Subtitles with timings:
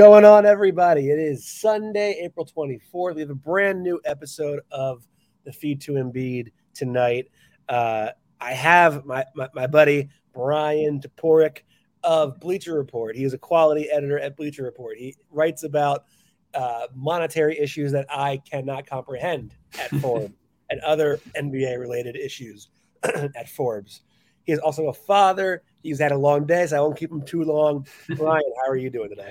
[0.00, 1.10] going on, everybody?
[1.10, 3.16] It is Sunday, April 24th.
[3.16, 5.06] We have a brand new episode of
[5.44, 7.26] the Feed to Embiid tonight.
[7.68, 8.08] Uh,
[8.40, 11.64] I have my, my, my buddy Bryan Toporek
[12.02, 13.14] of Bleacher Report.
[13.14, 14.96] He is a quality editor at Bleacher Report.
[14.96, 16.06] He writes about
[16.54, 20.32] uh, monetary issues that I cannot comprehend at Forbes
[20.70, 22.70] and other NBA related issues
[23.02, 24.00] at Forbes.
[24.44, 25.62] He is also a father.
[25.82, 27.86] He's had a long day, so I won't keep him too long.
[28.16, 29.30] Bryan, how are you doing today?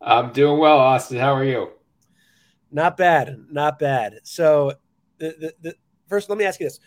[0.00, 1.18] I'm doing well, Austin.
[1.18, 1.70] How are you?
[2.72, 4.20] Not bad, not bad.
[4.22, 4.74] So,
[5.18, 5.74] the, the, the
[6.08, 6.80] first, let me ask you this: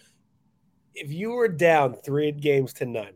[0.95, 3.13] If you were down three games to none,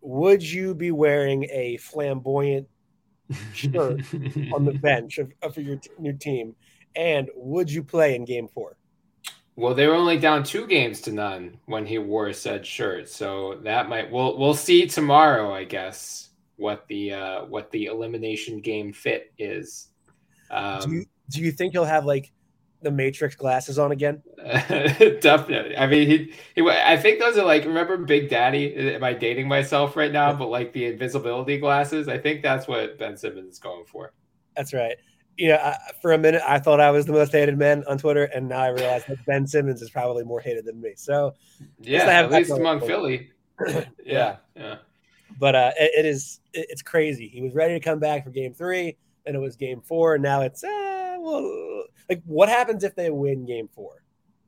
[0.00, 2.66] would you be wearing a flamboyant
[3.52, 4.00] shirt
[4.52, 6.56] on the bench of, of your, new team?
[6.96, 8.76] And would you play in Game Four?
[9.54, 13.60] Well, they were only down two games to none when he wore said shirt, so
[13.62, 16.27] that might we'll we'll see tomorrow, I guess
[16.58, 19.88] what the uh, what the elimination game fit is.
[20.50, 22.32] Um, do you do you think he'll have like
[22.82, 24.22] the Matrix glasses on again?
[25.20, 25.76] definitely.
[25.76, 26.68] I mean, he, he.
[26.68, 27.64] I think those are like.
[27.64, 28.74] Remember Big Daddy?
[28.74, 30.32] Am I dating myself right now?
[30.32, 32.08] But like the invisibility glasses.
[32.08, 34.12] I think that's what Ben Simmons is going for.
[34.56, 34.96] That's right.
[35.36, 37.98] You know, I, for a minute, I thought I was the most hated man on
[37.98, 40.94] Twitter, and now I realize that Ben Simmons is probably more hated than me.
[40.96, 41.34] So,
[41.80, 43.30] yeah, at least among Philly.
[43.68, 44.36] yeah, yeah.
[44.56, 44.76] yeah.
[45.38, 47.28] But uh, it, it is it's crazy.
[47.28, 50.22] He was ready to come back for game three, and it was game four, and
[50.22, 54.02] now it's uh, well, like what happens if they win game four?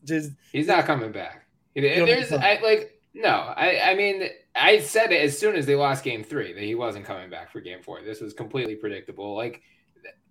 [0.04, 1.46] Just he's not coming back.
[1.74, 6.02] There's I, like no, I I mean I said it as soon as they lost
[6.02, 8.02] game three that he wasn't coming back for game four.
[8.02, 9.36] This was completely predictable.
[9.36, 9.62] Like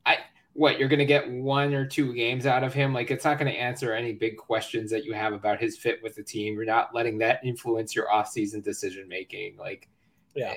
[0.06, 0.18] I
[0.54, 3.38] what you're going to get one or two games out of him like it's not
[3.38, 6.56] going to answer any big questions that you have about his fit with the team
[6.56, 9.88] you're not letting that influence your offseason decision making like
[10.40, 10.54] yeah.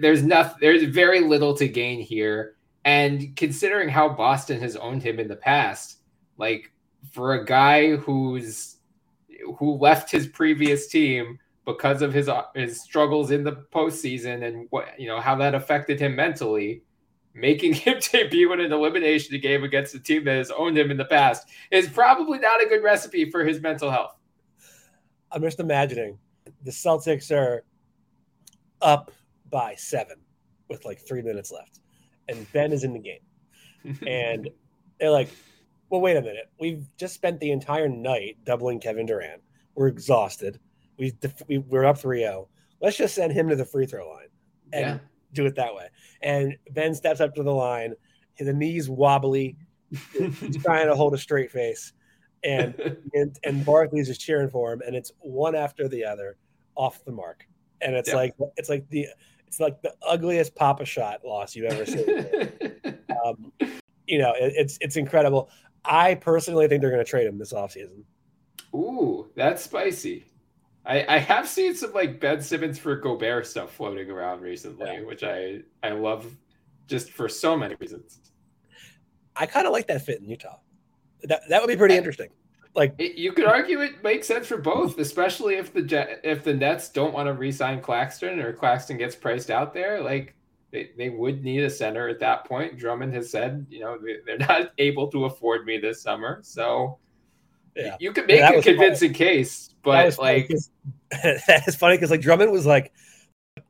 [0.00, 0.58] There's nothing.
[0.60, 5.36] There's very little to gain here, and considering how Boston has owned him in the
[5.36, 5.98] past,
[6.36, 6.72] like
[7.12, 8.76] for a guy who's
[9.56, 14.98] who left his previous team because of his his struggles in the postseason and what
[14.98, 16.82] you know how that affected him mentally,
[17.34, 20.96] making him debut in an elimination game against a team that has owned him in
[20.96, 24.14] the past is probably not a good recipe for his mental health.
[25.30, 26.18] I'm just imagining
[26.64, 27.64] the Celtics are
[28.82, 29.10] up
[29.52, 30.16] by seven
[30.68, 31.78] with like three minutes left,
[32.28, 34.48] and Ben is in the game, and
[34.98, 35.28] they're like,
[35.90, 36.50] "Well, wait a minute.
[36.58, 39.42] We've just spent the entire night doubling Kevin Durant.
[39.76, 40.58] We're exhausted.
[40.98, 41.14] We,
[41.68, 42.46] we're up 3-0.
[42.80, 44.28] Let's just send him to the free throw line
[44.72, 44.98] and yeah.
[45.32, 45.88] do it that way."
[46.22, 47.94] And Ben steps up to the line.
[48.38, 49.56] The knees wobbly.
[50.12, 51.92] He's trying to hold a straight face,
[52.42, 52.74] and
[53.14, 56.38] and and Barkley's just cheering for him, and it's one after the other
[56.74, 57.46] off the mark
[57.82, 59.06] and it's like it's like the
[59.52, 62.08] it's like the ugliest Pop-A-Shot loss you've ever seen.
[63.22, 63.52] um,
[64.06, 65.50] you know, it, it's it's incredible.
[65.84, 68.04] I personally think they're going to trade him this offseason.
[68.74, 70.24] Ooh, that's spicy.
[70.86, 75.02] I, I have seen some like Ben Simmons for Gobert stuff floating around recently, yeah.
[75.02, 76.34] which I I love
[76.86, 78.20] just for so many reasons.
[79.36, 80.60] I kind of like that fit in Utah.
[81.24, 82.30] That that would be pretty interesting.
[82.74, 86.54] Like it, you could argue it makes sense for both, especially if the if the
[86.54, 90.00] Nets don't want to re-sign Claxton or Claxton gets priced out there.
[90.00, 90.34] Like
[90.70, 92.78] they, they would need a center at that point.
[92.78, 96.98] Drummond has said, you know, they, are not able to afford me this summer, so
[97.76, 97.96] yeah.
[98.00, 99.18] you could make yeah, a convincing funny.
[99.18, 99.74] case.
[99.82, 100.48] But like
[101.10, 102.92] that is funny because like Drummond was like,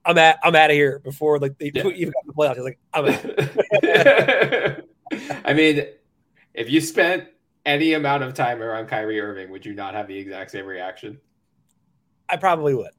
[0.05, 1.89] "I'm at I'm out of here" before like they yeah.
[1.89, 2.55] even got the playoffs.
[2.55, 3.07] He's like, "I'm
[4.77, 4.85] out."
[5.45, 5.87] I mean,
[6.55, 7.29] if you spent
[7.65, 11.21] any amount of time around Kyrie Irving, would you not have the exact same reaction?
[12.29, 12.93] I probably would.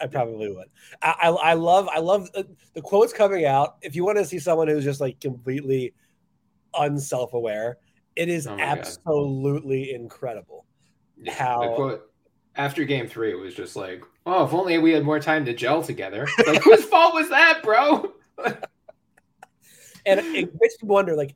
[0.00, 0.68] I probably would.
[1.02, 3.76] I, I, I love I love the, the quotes coming out.
[3.82, 5.94] If you want to see someone who's just like completely
[6.74, 7.78] unself aware,
[8.16, 10.00] it is oh absolutely God.
[10.00, 10.66] incredible.
[11.18, 12.10] Yeah, how quote,
[12.56, 15.54] after game three, it was just like, oh, if only we had more time to
[15.54, 16.26] gel together.
[16.46, 18.12] Like, whose fault was that, bro?
[20.06, 21.34] and it makes you wonder, like,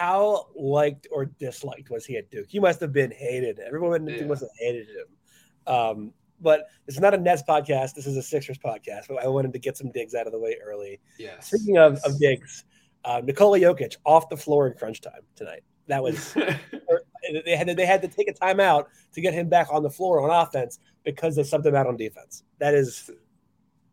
[0.00, 2.46] how liked or disliked was he at Duke?
[2.48, 3.58] He must have been hated.
[3.58, 4.24] Everyone yeah.
[4.24, 5.74] must have hated him.
[5.74, 7.92] Um, but it's not a Nets podcast.
[7.92, 9.08] This is a Sixers podcast.
[9.08, 11.00] But I wanted to get some digs out of the way early.
[11.18, 11.38] Yeah.
[11.40, 12.64] Speaking of, of digs,
[13.04, 15.64] uh, Nikola Jokic off the floor in crunch time tonight.
[15.86, 16.32] That was
[17.44, 19.90] they had to, they had to take a timeout to get him back on the
[19.90, 22.42] floor on offense because they subbed him out on defense.
[22.58, 23.10] That is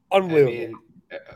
[0.09, 0.53] unbelievable.
[0.53, 0.73] I mean,
[1.11, 1.33] uh,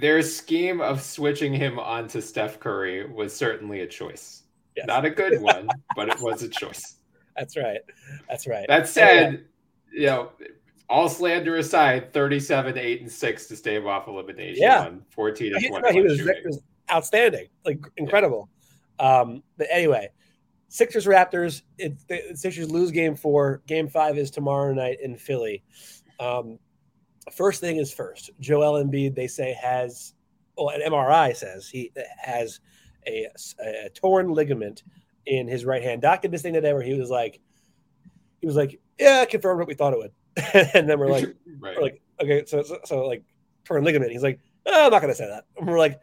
[0.00, 4.42] their scheme of switching him onto Steph Curry was certainly a choice.
[4.76, 4.86] Yes.
[4.86, 6.96] Not a good one, but it was a choice.
[7.36, 7.80] That's right.
[8.28, 8.66] That's right.
[8.68, 9.44] That said,
[9.92, 10.00] yeah.
[10.00, 10.30] you know,
[10.88, 14.82] all slander aside, 37, 8, and 6 to stave off elimination yeah.
[14.82, 15.94] on 14 and 21.
[15.94, 16.60] He was,
[16.90, 18.48] outstanding, like incredible.
[18.98, 20.10] Um, but anyway,
[20.68, 21.62] Sixers Raptors.
[21.78, 23.62] It, the Sixers lose game four.
[23.66, 25.62] Game five is tomorrow night in Philly.
[26.20, 26.58] Um,
[27.32, 28.30] first thing is first.
[28.40, 30.14] Joel Embiid, they say, has,
[30.56, 32.60] well, an MRI says he has
[33.06, 33.26] a,
[33.60, 34.82] a torn ligament
[35.26, 36.02] in his right hand.
[36.02, 37.40] Doc did this thing today where he was like,
[38.40, 40.12] he was like, yeah, confirmed what we thought it would.
[40.74, 41.24] and then we're like,
[41.58, 41.76] right.
[41.76, 43.24] we're like, okay, so, so, so like
[43.64, 44.12] torn ligament.
[44.12, 45.44] He's like, oh, I'm not going to say that.
[45.56, 46.00] And we're like,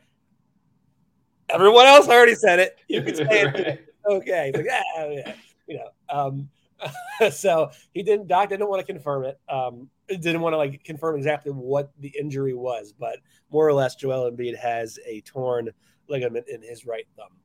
[1.50, 2.78] everyone else already said it.
[2.88, 3.90] You can say it.
[4.06, 4.52] Okay.
[4.54, 5.34] He's like, yeah, yeah.
[5.66, 6.50] You know, um,
[7.32, 9.40] so he didn't, Doc didn't want to confirm it.
[9.50, 13.20] Um, didn't want to like confirm exactly what the injury was, but
[13.52, 15.70] more or less, Joel Embiid has a torn
[16.10, 17.38] ligament in his right thumb.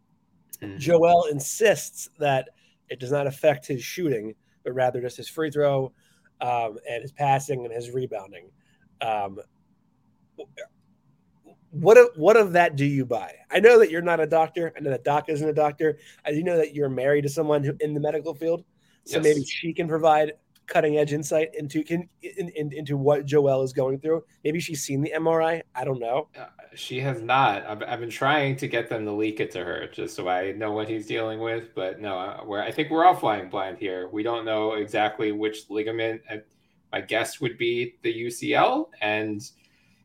[0.61, 0.79] Mm-hmm.
[0.79, 2.51] Joel insists that
[2.89, 5.93] it does not affect his shooting, but rather just his free throw
[6.41, 8.51] um, and his passing and his rebounding.
[9.01, 9.39] Um,
[11.71, 13.35] what of what of that do you buy?
[13.51, 14.73] I know that you're not a doctor.
[14.77, 15.99] I know that Doc isn't a doctor.
[16.25, 18.65] I do know that you're married to someone who, in the medical field,
[19.09, 19.25] so yes.
[19.25, 20.33] maybe she can provide
[20.67, 24.23] cutting edge insight into can, in, in, into what Joel is going through.
[24.45, 25.63] Maybe she's seen the MRI.
[25.75, 26.29] I don't know.
[26.39, 26.45] Uh,
[26.75, 27.67] she has not.
[27.67, 30.53] I've, I've been trying to get them to leak it to her just so I
[30.53, 31.75] know what he's dealing with.
[31.75, 34.11] But no, uh, where I think we're all flying blind here.
[34.13, 36.21] We don't know exactly which ligament.
[36.31, 36.43] I,
[36.93, 38.91] my guess would be the UCL.
[39.01, 39.41] And,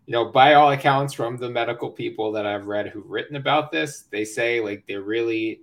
[0.05, 3.69] you know, by all accounts from the medical people that I've read who've written about
[3.69, 5.61] this, they say like they're really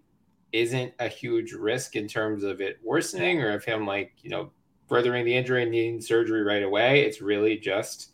[0.53, 4.51] isn't a huge risk in terms of it worsening or of him like, you know,
[4.89, 7.03] furthering the injury and needing surgery right away.
[7.03, 8.11] It's really just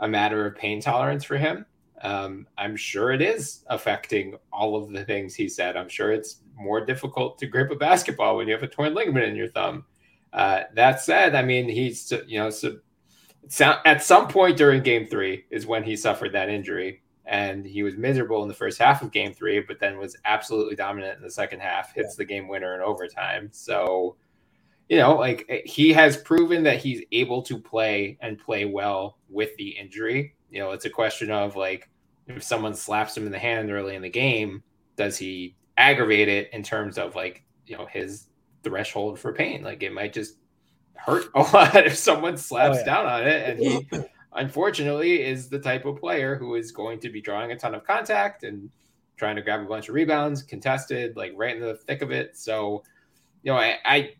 [0.00, 1.64] a matter of pain tolerance for him.
[2.02, 5.76] Um, I'm sure it is affecting all of the things he said.
[5.76, 9.26] I'm sure it's more difficult to grip a basketball when you have a torn ligament
[9.26, 9.84] in your thumb.
[10.32, 12.78] Uh, that said, I mean, he's, you know, so,
[13.84, 17.02] at some point during game three is when he suffered that injury.
[17.28, 20.76] And he was miserable in the first half of game three, but then was absolutely
[20.76, 23.50] dominant in the second half, hits the game winner in overtime.
[23.52, 24.16] So,
[24.88, 29.18] you know, like eh, he has proven that he's able to play and play well
[29.28, 30.34] with the injury.
[30.50, 31.90] You know, it's a question of like
[32.28, 34.62] if someone slaps him in the hand early in the game,
[34.96, 38.28] does he aggravate it in terms of like, you know, his
[38.62, 39.62] threshold for pain?
[39.62, 40.36] Like it might just
[40.94, 42.84] hurt a lot if someone slaps oh, yeah.
[42.86, 43.50] down on it.
[43.50, 43.88] And he
[44.34, 47.84] unfortunately is the type of player who is going to be drawing a ton of
[47.84, 48.70] contact and
[49.16, 52.36] trying to grab a bunch of rebounds, contested, like right in the thick of it.
[52.36, 52.82] So,
[53.42, 54.10] you know, I, I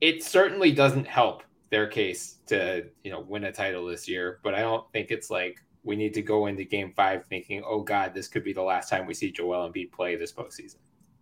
[0.00, 4.40] it certainly doesn't help their case to you know win a title this year.
[4.42, 7.82] But I don't think it's like we need to go into Game Five thinking, "Oh
[7.82, 10.76] God, this could be the last time we see Joel Embiid play this postseason."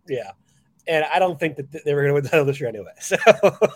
[0.07, 0.31] Yeah,
[0.87, 2.91] and I don't think that they were going to win the title this year anyway.
[3.01, 3.17] So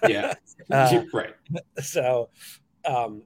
[0.07, 0.33] yeah,
[0.71, 1.36] uh, right.
[1.81, 2.30] So,
[2.86, 3.24] um,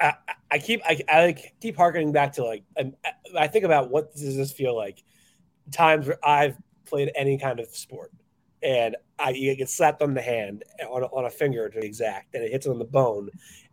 [0.00, 0.14] I,
[0.50, 2.92] I keep I, I keep harkening back to like I,
[3.38, 5.02] I think about what does this feel like
[5.72, 8.12] times where I've played any kind of sport
[8.62, 12.34] and I get slapped on the hand on a, on a finger to be exact,
[12.34, 13.30] and it hits on the bone,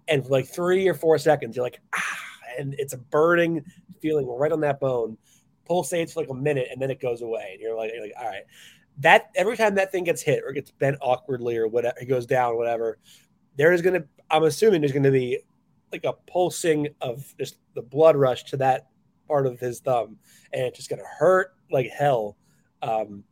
[0.08, 2.20] and for like three or four seconds, you're like ah,
[2.60, 3.64] and it's a burning
[4.02, 5.18] feeling right on that bone,
[5.70, 8.14] pulsates for like a minute, and then it goes away, and you're like, you're like
[8.20, 8.44] all right,
[9.00, 12.26] that every time that thing gets hit or gets bent awkwardly or whatever, it goes
[12.26, 12.98] down, whatever,
[13.58, 15.40] there is gonna, I'm assuming there's gonna be
[15.92, 18.88] like a pulsing of just the blood rush to that
[19.28, 20.18] part of his thumb,
[20.54, 22.38] and it's just gonna hurt like hell.
[22.82, 23.24] Um,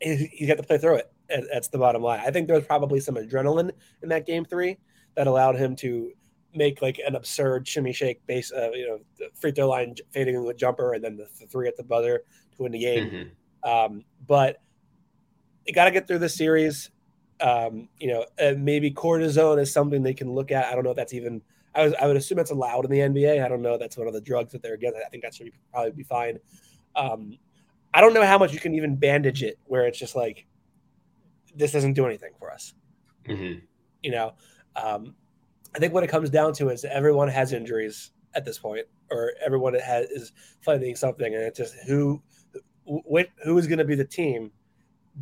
[0.00, 1.12] he got to play through it.
[1.52, 2.20] That's the bottom line.
[2.20, 3.70] I think there was probably some adrenaline
[4.02, 4.78] in that game three
[5.14, 6.12] that allowed him to
[6.54, 10.34] make like an absurd shimmy shake base, uh, you know, the free throw line fading
[10.34, 12.22] in the jumper and then the, the, three at the buzzer
[12.56, 13.10] to win the game.
[13.10, 13.70] Mm-hmm.
[13.70, 14.60] Um, but
[15.66, 16.90] you got to get through the series.
[17.40, 20.66] Um, you know, maybe cortisone is something they can look at.
[20.66, 21.42] I don't know if that's even.
[21.74, 23.44] I, was, I would assume that's allowed in the NBA.
[23.44, 23.78] I don't know.
[23.78, 24.98] That's one of the drugs that they're against.
[24.98, 26.38] I think that should be, probably be fine.
[26.94, 27.38] Um,
[27.94, 30.46] I don't know how much you can even bandage it where it's just like
[31.54, 32.74] this doesn't do anything for us.
[33.28, 33.60] Mm-hmm.
[34.02, 34.34] You know,
[34.76, 35.14] um,
[35.74, 39.32] I think what it comes down to is everyone has injuries at this point, or
[39.44, 42.22] everyone has is fighting something, and it's just who
[42.86, 44.50] wh- who is going to be the team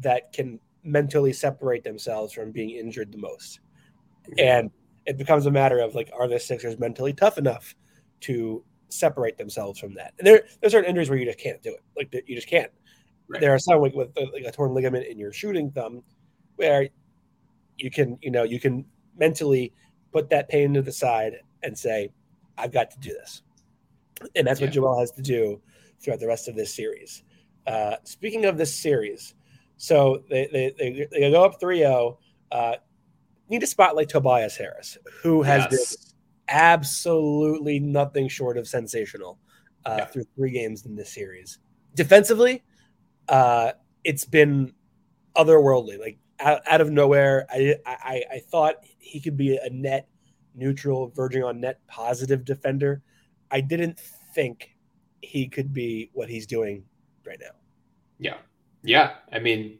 [0.00, 3.60] that can mentally separate themselves from being injured the most,
[4.38, 4.70] and
[5.06, 7.74] it becomes a matter of like, are the Sixers mentally tough enough
[8.20, 10.14] to separate themselves from that.
[10.18, 11.80] And there, there's certain injuries where you just can't do it.
[11.96, 12.70] Like you just can't.
[13.28, 13.40] Right.
[13.40, 16.02] There are some like with like a torn ligament in your shooting thumb,
[16.56, 16.88] where
[17.78, 18.84] you can, you know, you can
[19.16, 19.72] mentally
[20.12, 22.10] put that pain to the side and say,
[22.58, 23.42] "I've got to do this,"
[24.34, 24.66] and that's yeah.
[24.66, 25.60] what Joel has to do
[26.00, 27.22] throughout the rest of this series.
[27.66, 29.34] Uh, speaking of this series,
[29.76, 32.16] so they they, they, they go up 3-0.
[32.50, 32.74] Uh,
[33.50, 35.96] need to spotlight Tobias Harris, who has yes.
[35.96, 36.14] been
[36.48, 39.38] absolutely nothing short of sensational
[39.84, 40.04] uh, yeah.
[40.06, 41.58] through three games in this series.
[41.94, 42.62] Defensively,
[43.28, 43.72] uh,
[44.04, 44.72] it's been
[45.36, 45.98] otherworldly.
[45.98, 50.08] Like out, out of nowhere, I, I I thought he could be a net
[50.54, 53.02] neutral, verging on net positive defender.
[53.50, 53.98] I didn't
[54.34, 54.76] think
[55.22, 56.84] he could be what he's doing
[57.26, 57.54] right now.
[58.18, 58.36] Yeah.
[58.82, 59.14] Yeah.
[59.32, 59.78] I mean,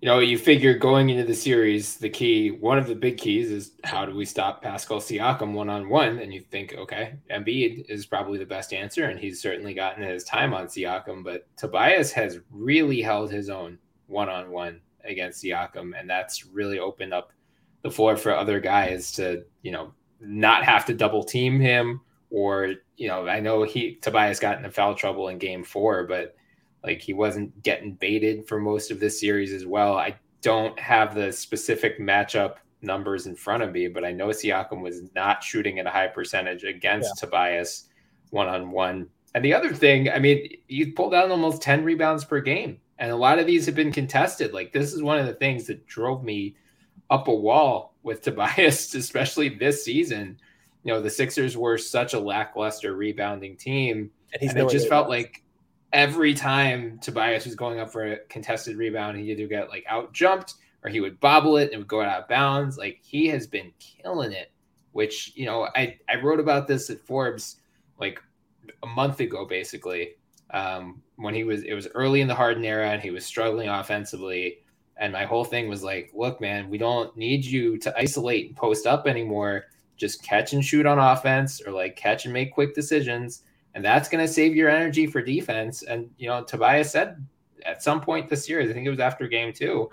[0.00, 3.50] you know, you figure going into the series, the key, one of the big keys
[3.50, 6.18] is how do we stop Pascal Siakam one on one?
[6.18, 10.24] And you think, okay, Embiid is probably the best answer, and he's certainly gotten his
[10.24, 15.92] time on Siakam, but Tobias has really held his own one on one against Siakam,
[15.98, 17.32] and that's really opened up
[17.82, 22.74] the floor for other guys to, you know, not have to double team him or,
[22.96, 26.36] you know, I know he Tobias got into foul trouble in game four, but
[26.84, 29.96] like he wasn't getting baited for most of this series as well.
[29.96, 34.80] I don't have the specific matchup numbers in front of me, but I know Siakam
[34.80, 37.20] was not shooting at a high percentage against yeah.
[37.20, 37.88] Tobias
[38.30, 39.08] one on one.
[39.34, 42.80] And the other thing, I mean, you pulled down almost 10 rebounds per game.
[42.98, 44.52] And a lot of these have been contested.
[44.52, 46.56] Like this is one of the things that drove me
[47.10, 50.38] up a wall with Tobias, especially this season.
[50.84, 54.10] You know, the Sixers were such a lackluster rebounding team.
[54.32, 55.42] And, and it just felt like
[55.92, 60.12] every time Tobias was going up for a contested rebound, he either get like out
[60.12, 60.54] jumped
[60.84, 62.78] or he would bobble it and would go out of bounds.
[62.78, 64.50] Like he has been killing it,
[64.92, 67.56] which, you know, I, I wrote about this at Forbes
[67.98, 68.20] like
[68.82, 70.14] a month ago, basically.
[70.52, 73.68] Um, when he was, it was early in the Harden era and he was struggling
[73.68, 74.58] offensively.
[74.96, 78.56] And my whole thing was like, look, man, we don't need you to isolate and
[78.56, 79.66] post up anymore.
[79.96, 83.42] Just catch and shoot on offense or like catch and make quick decisions
[83.74, 85.82] and that's going to save your energy for defense.
[85.82, 87.26] And you know, Tobias said
[87.64, 89.90] at some point this year, I think it was after game two,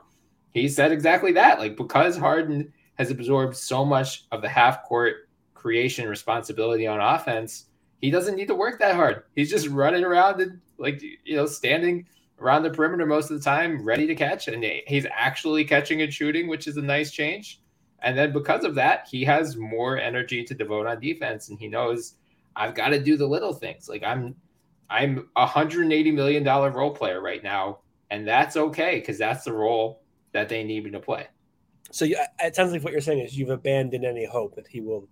[0.51, 1.59] he said exactly that.
[1.59, 7.65] Like because Harden has absorbed so much of the half court creation responsibility on offense,
[8.01, 9.23] he doesn't need to work that hard.
[9.35, 12.07] He's just running around and like you know, standing
[12.39, 16.13] around the perimeter most of the time, ready to catch, and he's actually catching and
[16.13, 17.61] shooting, which is a nice change.
[18.01, 21.67] And then because of that, he has more energy to devote on defense, and he
[21.67, 22.13] knows
[22.57, 23.87] I've got to do the little things.
[23.87, 24.35] Like I'm
[24.89, 29.43] I'm a hundred eighty million dollar role player right now, and that's okay because that's
[29.43, 31.27] the role that they need me to play.
[31.91, 34.81] So you, it sounds like what you're saying is you've abandoned any hope that he
[34.81, 35.07] will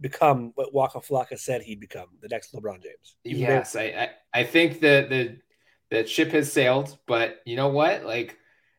[0.00, 3.16] become what Waka Flocka said he'd become, the next LeBron James.
[3.24, 5.38] Even yes, I, I I think that the
[5.90, 8.04] that ship has sailed, but you know what?
[8.04, 8.36] Like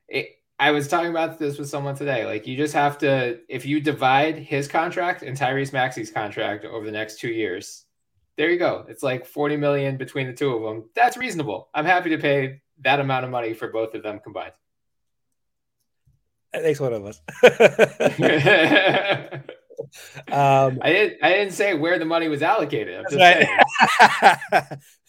[0.07, 2.25] it, I was talking about this with someone today.
[2.25, 6.85] Like you just have to if you divide his contract and Tyrese Maxey's contract over
[6.85, 7.84] the next two years,
[8.37, 8.85] there you go.
[8.89, 10.89] It's like 40 million between the two of them.
[10.95, 11.69] That's reasonable.
[11.73, 14.53] I'm happy to pay that amount of money for both of them combined.
[16.53, 17.21] That makes one of us.
[20.31, 21.23] um, I didn't.
[21.23, 22.97] I didn't say where the money was allocated.
[22.97, 23.47] I'm just right.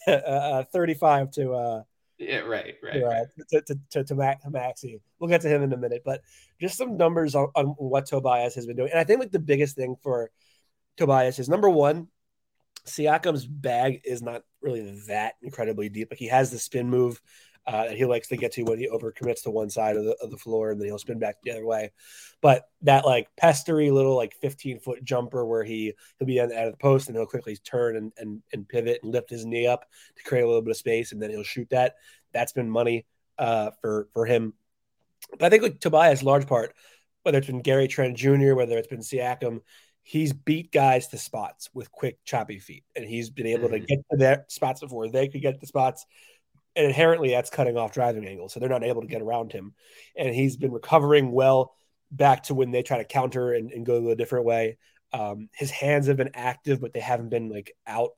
[0.09, 0.23] saying.
[0.27, 1.53] uh, Thirty-five to.
[1.53, 1.83] Uh,
[2.19, 2.95] yeah, right, right.
[2.95, 5.01] To, uh, to, to, to, to Maxey.
[5.21, 6.23] We'll get to him in a minute, but
[6.61, 9.39] just some numbers on, on what Tobias has been doing, and I think like the
[9.39, 10.31] biggest thing for
[10.97, 12.09] Tobias is number one,
[12.87, 16.09] Siakam's bag is not really that incredibly deep.
[16.11, 17.21] Like he has the spin move
[17.67, 20.17] uh, that he likes to get to when he overcommits to one side of the,
[20.23, 21.91] of the floor and then he'll spin back the other way.
[22.41, 26.73] But that like pestery little like 15 foot jumper where he he'll be out of
[26.73, 29.85] the post and he'll quickly turn and, and and pivot and lift his knee up
[30.17, 31.97] to create a little bit of space and then he'll shoot that.
[32.33, 33.05] That's been money
[33.37, 34.55] uh, for for him.
[35.33, 36.73] But I think like Tobias, large part,
[37.25, 39.63] whether it's been Gary Trent Jr., whether it's been Siakam,
[40.09, 43.99] he's beat guys to spots with quick, choppy feet, and he's been able to get
[44.09, 46.07] to their spots before they could get the spots.
[46.77, 49.75] And inherently, that's cutting off driving angles, so they're not able to get around him.
[50.17, 51.75] And he's been recovering well
[52.13, 54.79] back to when they try to counter and, and go a different way.
[55.13, 58.11] Um, his hands have been active, but they haven't been like out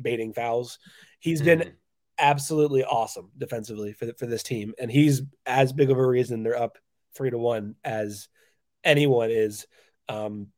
[0.00, 0.78] baiting fouls.
[1.20, 1.58] He's mm-hmm.
[1.58, 1.72] been
[2.16, 6.44] absolutely awesome defensively for the, for this team, and he's as big of a reason
[6.44, 6.78] they're up
[7.14, 8.28] three to one as
[8.82, 9.66] anyone is.
[10.08, 10.48] Um,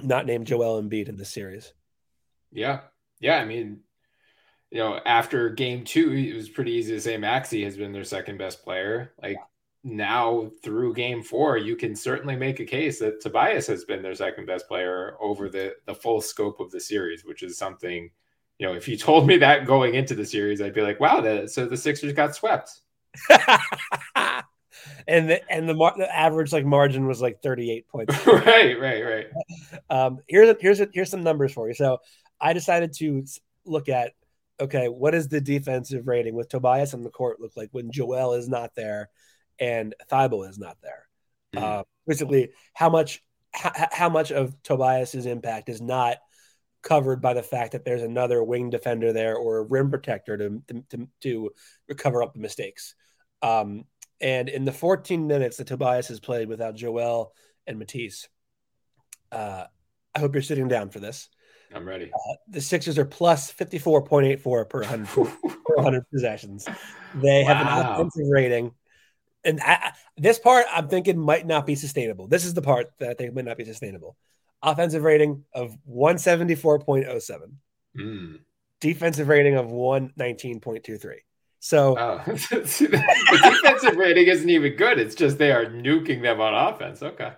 [0.00, 1.72] not named Joel Embiid in this series.
[2.50, 2.80] Yeah.
[3.20, 3.36] Yeah.
[3.36, 3.80] I mean,
[4.70, 8.04] you know, after game two, it was pretty easy to say Maxey has been their
[8.04, 9.12] second best player.
[9.22, 9.36] Like
[9.84, 14.14] now through game four, you can certainly make a case that Tobias has been their
[14.14, 18.10] second best player over the, the full scope of the series, which is something,
[18.58, 21.20] you know, if you told me that going into the series, I'd be like, wow,
[21.20, 22.80] the, so the Sixers got swept.
[25.06, 28.26] and the and the, mar- the average like margin was like 38 points.
[28.26, 29.26] right, right, right.
[29.90, 31.74] Um, here's a, here's a, here's some numbers for you.
[31.74, 31.98] So
[32.40, 33.24] I decided to
[33.64, 34.12] look at
[34.60, 38.34] okay, what is the defensive rating with Tobias on the court look like when Joel
[38.34, 39.10] is not there
[39.58, 41.08] and Thybulle is not there?
[41.54, 41.64] Mm-hmm.
[41.64, 43.22] Uh, basically, how much
[43.52, 46.18] how, how much of Tobias's impact is not
[46.82, 50.84] covered by the fact that there's another wing defender there or a rim protector to
[50.90, 51.50] to, to
[51.88, 52.94] recover up the mistakes.
[53.42, 53.84] Um,
[54.22, 57.32] and in the 14 minutes that Tobias has played without Joel
[57.66, 58.28] and Matisse,
[59.32, 59.64] uh,
[60.14, 61.28] I hope you're sitting down for this.
[61.74, 62.10] I'm ready.
[62.12, 66.68] Uh, the Sixers are plus 54.84 per 100, per 100 possessions.
[67.14, 67.54] They wow.
[67.54, 68.72] have an offensive rating.
[69.44, 72.28] And I, this part I'm thinking might not be sustainable.
[72.28, 74.16] This is the part that I think might not be sustainable.
[74.62, 77.38] Offensive rating of 174.07.
[77.98, 78.38] Mm.
[78.80, 81.16] Defensive rating of 119.23.
[81.64, 82.20] So oh.
[82.26, 84.98] the defensive rating isn't even good.
[84.98, 87.04] It's just they are nuking them on offense.
[87.04, 87.34] Okay.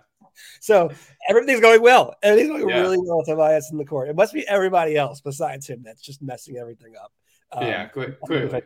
[0.62, 0.90] So
[1.28, 2.14] everything's going well.
[2.22, 2.80] Everything's going yeah.
[2.80, 3.18] really well.
[3.18, 4.08] with Tobias in the court.
[4.08, 7.12] It must be everybody else besides him that's just messing everything up.
[7.52, 8.62] Um, yeah, clearly.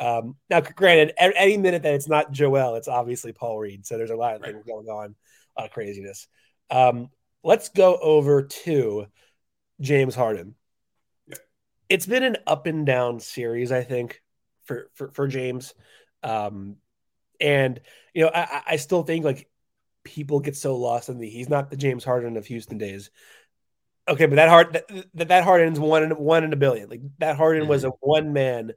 [0.00, 3.86] Um, now, granted, any minute that it's not Joel, it's obviously Paul Reed.
[3.86, 4.52] So there's a lot of right.
[4.52, 5.14] things going on,
[5.58, 6.26] a lot of craziness.
[6.70, 7.10] Um,
[7.44, 9.08] let's go over to
[9.78, 10.54] James Harden.
[11.26, 11.36] Yeah.
[11.90, 14.22] It's been an up and down series, I think,
[14.68, 15.74] for for, for James.
[16.22, 16.76] Um,
[17.40, 17.80] and
[18.14, 19.48] you know, I, I still think like
[20.04, 23.10] people get so lost in the he's not the James Harden of Houston days.
[24.06, 26.88] Okay, but that hard that that Harden's one in one in a billion.
[26.88, 27.70] Like that Harden mm-hmm.
[27.70, 28.72] was a one man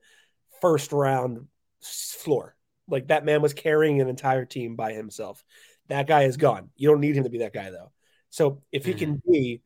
[0.62, 1.48] first round
[1.82, 2.56] floor.
[2.88, 5.44] Like that man was carrying an entire team by himself.
[5.88, 6.70] That guy is gone.
[6.76, 7.92] You don't need him to be that guy though.
[8.30, 9.00] So if he mm-hmm.
[9.00, 9.62] can be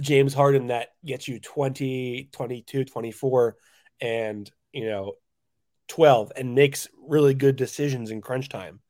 [0.00, 3.56] James Harden that gets you 20, 22, 24
[4.00, 5.14] and, you know,
[5.88, 8.80] 12 and makes really good decisions in crunch time.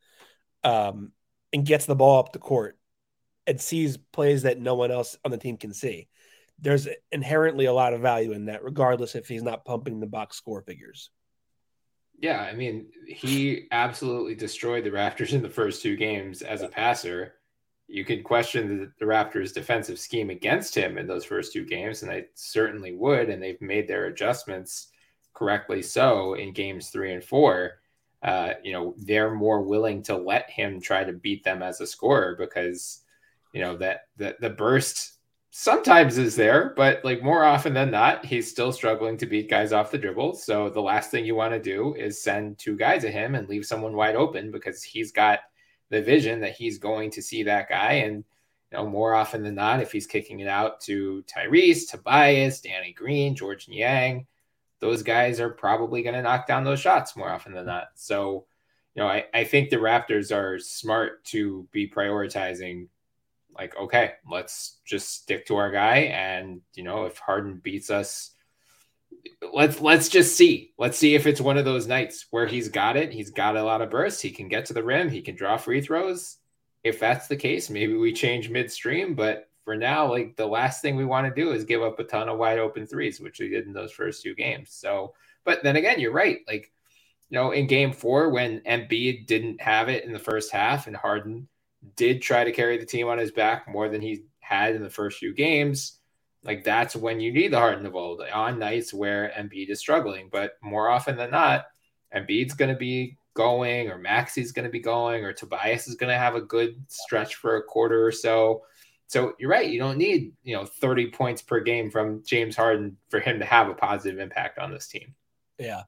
[0.64, 1.12] Um,
[1.52, 2.78] and gets the ball up the court
[3.46, 6.08] and sees plays that no one else on the team can see.
[6.60, 10.36] There's inherently a lot of value in that, regardless if he's not pumping the box
[10.36, 11.10] score figures.
[12.20, 16.68] Yeah, I mean, he absolutely destroyed the Raptors in the first two games as a
[16.68, 17.34] passer.
[17.86, 22.02] You could question the, the, Raptors' defensive scheme against him in those first two games,
[22.02, 23.30] and I certainly would.
[23.30, 24.88] And they've made their adjustments
[25.38, 27.78] correctly so in games three and four
[28.22, 31.86] uh, you know, they're more willing to let him try to beat them as a
[31.86, 33.02] scorer because,
[33.52, 35.18] you know, that the, the burst
[35.50, 39.72] sometimes is there, but like more often than not, he's still struggling to beat guys
[39.72, 40.34] off the dribble.
[40.34, 43.48] So the last thing you want to do is send two guys at him and
[43.48, 45.40] leave someone wide open because he's got
[45.90, 47.92] the vision that he's going to see that guy.
[47.92, 48.24] And,
[48.72, 52.92] you know, more often than not, if he's kicking it out to Tyrese, Tobias, Danny
[52.92, 54.26] Green, Georges Niang,
[54.80, 57.88] those guys are probably going to knock down those shots more often than not.
[57.94, 58.46] So,
[58.94, 62.88] you know, I, I think the Raptors are smart to be prioritizing
[63.56, 65.96] like, okay, let's just stick to our guy.
[66.12, 68.30] And, you know, if Harden beats us,
[69.52, 70.72] let's let's just see.
[70.78, 73.12] Let's see if it's one of those nights where he's got it.
[73.12, 74.22] He's got a lot of bursts.
[74.22, 75.10] He can get to the rim.
[75.10, 76.36] He can draw free throws.
[76.84, 79.14] If that's the case, maybe we change midstream.
[79.14, 82.04] But for now, like the last thing we want to do is give up a
[82.04, 84.70] ton of wide open threes, which we did in those first two games.
[84.72, 85.12] So,
[85.44, 86.38] but then again, you're right.
[86.46, 86.72] Like,
[87.28, 90.96] you know, in game four, when Embiid didn't have it in the first half and
[90.96, 91.48] Harden
[91.96, 94.88] did try to carry the team on his back more than he had in the
[94.88, 95.98] first few games,
[96.42, 100.30] like that's when you need the Harden of old on nights where Embiid is struggling.
[100.32, 101.66] But more often than not,
[102.16, 106.10] Embiid's going to be going, or Maxey's going to be going, or Tobias is going
[106.10, 108.62] to have a good stretch for a quarter or so.
[109.08, 109.68] So you're right.
[109.68, 113.44] You don't need, you know, 30 points per game from James Harden for him to
[113.44, 115.14] have a positive impact on this team.
[115.58, 115.82] Yeah.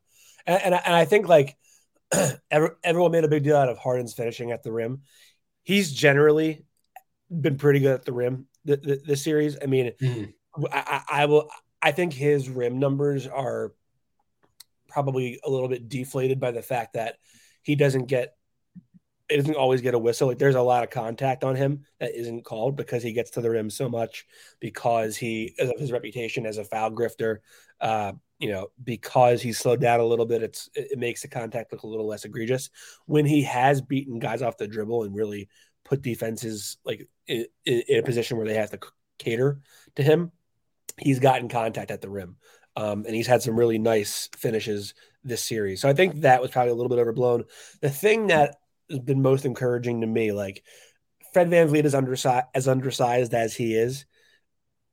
[0.46, 1.56] And, and, and I think like
[2.50, 5.02] everyone made a big deal out of Harden's finishing at the rim.
[5.62, 6.64] He's generally
[7.30, 9.56] been pretty good at the rim the, the, series.
[9.62, 10.64] I mean, mm-hmm.
[10.72, 11.48] I, I will,
[11.80, 13.72] I think his rim numbers are
[14.88, 17.16] probably a little bit deflated by the fact that
[17.62, 18.34] he doesn't get
[19.30, 20.28] it doesn't always get a whistle.
[20.28, 23.40] Like there's a lot of contact on him that isn't called because he gets to
[23.40, 24.26] the rim so much
[24.58, 27.38] because he of his reputation as a foul grifter.
[27.80, 31.72] Uh, you know, because he's slowed down a little bit, it's it makes the contact
[31.72, 32.70] look a little less egregious.
[33.06, 35.48] When he has beaten guys off the dribble and really
[35.84, 38.80] put defenses like in, in a position where they have to
[39.18, 39.60] cater
[39.96, 40.32] to him,
[40.98, 42.36] he's gotten contact at the rim.
[42.76, 45.80] Um, and he's had some really nice finishes this series.
[45.80, 47.44] So I think that was probably a little bit overblown.
[47.80, 48.56] The thing that
[48.90, 50.32] has been most encouraging to me.
[50.32, 50.62] Like
[51.32, 54.04] Fred VanVleet is undersized as undersized as he is,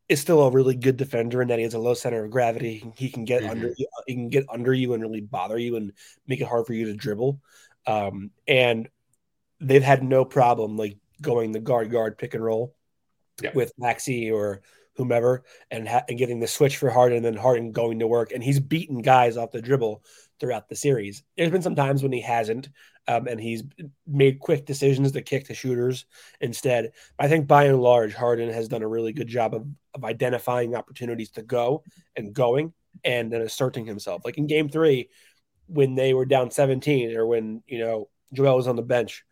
[0.09, 2.91] is still a really good defender in that he has a low center of gravity.
[2.95, 3.51] He can get mm-hmm.
[3.51, 3.73] under
[4.05, 5.93] he can get under you and really bother you and
[6.27, 7.41] make it hard for you to dribble.
[7.85, 8.89] Um, and
[9.59, 12.75] they've had no problem like going the guard guard pick and roll
[13.41, 13.51] yeah.
[13.53, 14.61] with Maxey or
[14.95, 18.31] whomever and, ha- and getting the switch for Harden and then Harden going to work.
[18.31, 20.03] And he's beaten guys off the dribble
[20.39, 21.23] throughout the series.
[21.35, 22.69] There's been some times when he hasn't,
[23.07, 23.63] um, and he's
[24.05, 26.05] made quick decisions to kick to shooters
[26.41, 26.91] instead.
[27.17, 30.75] I think by and large, Harden has done a really good job of, of identifying
[30.75, 31.83] opportunities to go
[32.15, 34.23] and going and then asserting himself.
[34.25, 35.09] Like in game three,
[35.67, 39.23] when they were down 17 or when, you know, Joel was on the bench,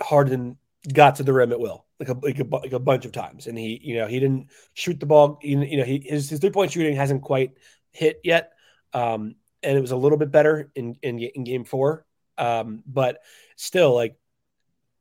[0.00, 0.58] Harden
[0.92, 3.46] got to the rim at will, like a, like a, like a bunch of times.
[3.46, 5.38] And he, you know, he didn't shoot the ball.
[5.40, 7.52] You know, he, his, his three point shooting hasn't quite
[7.92, 8.52] hit yet.
[8.92, 12.04] Um, and it was a little bit better in, in, in game four.
[12.36, 13.20] Um, but
[13.56, 14.16] still, like,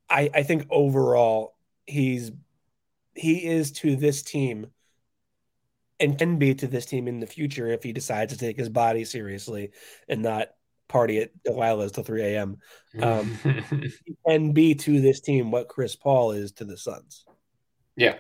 [0.10, 2.32] I, I think overall he's
[3.15, 4.67] he is to this team
[6.00, 8.69] and can be to this team in the future if he decides to take his
[8.69, 9.72] body seriously
[10.08, 10.50] and not
[10.88, 12.58] party at Delilah's till 3 a.m.
[13.02, 13.38] Um,
[14.28, 17.26] can be to this team what Chris Paul is to the Suns.
[17.96, 18.17] Yeah.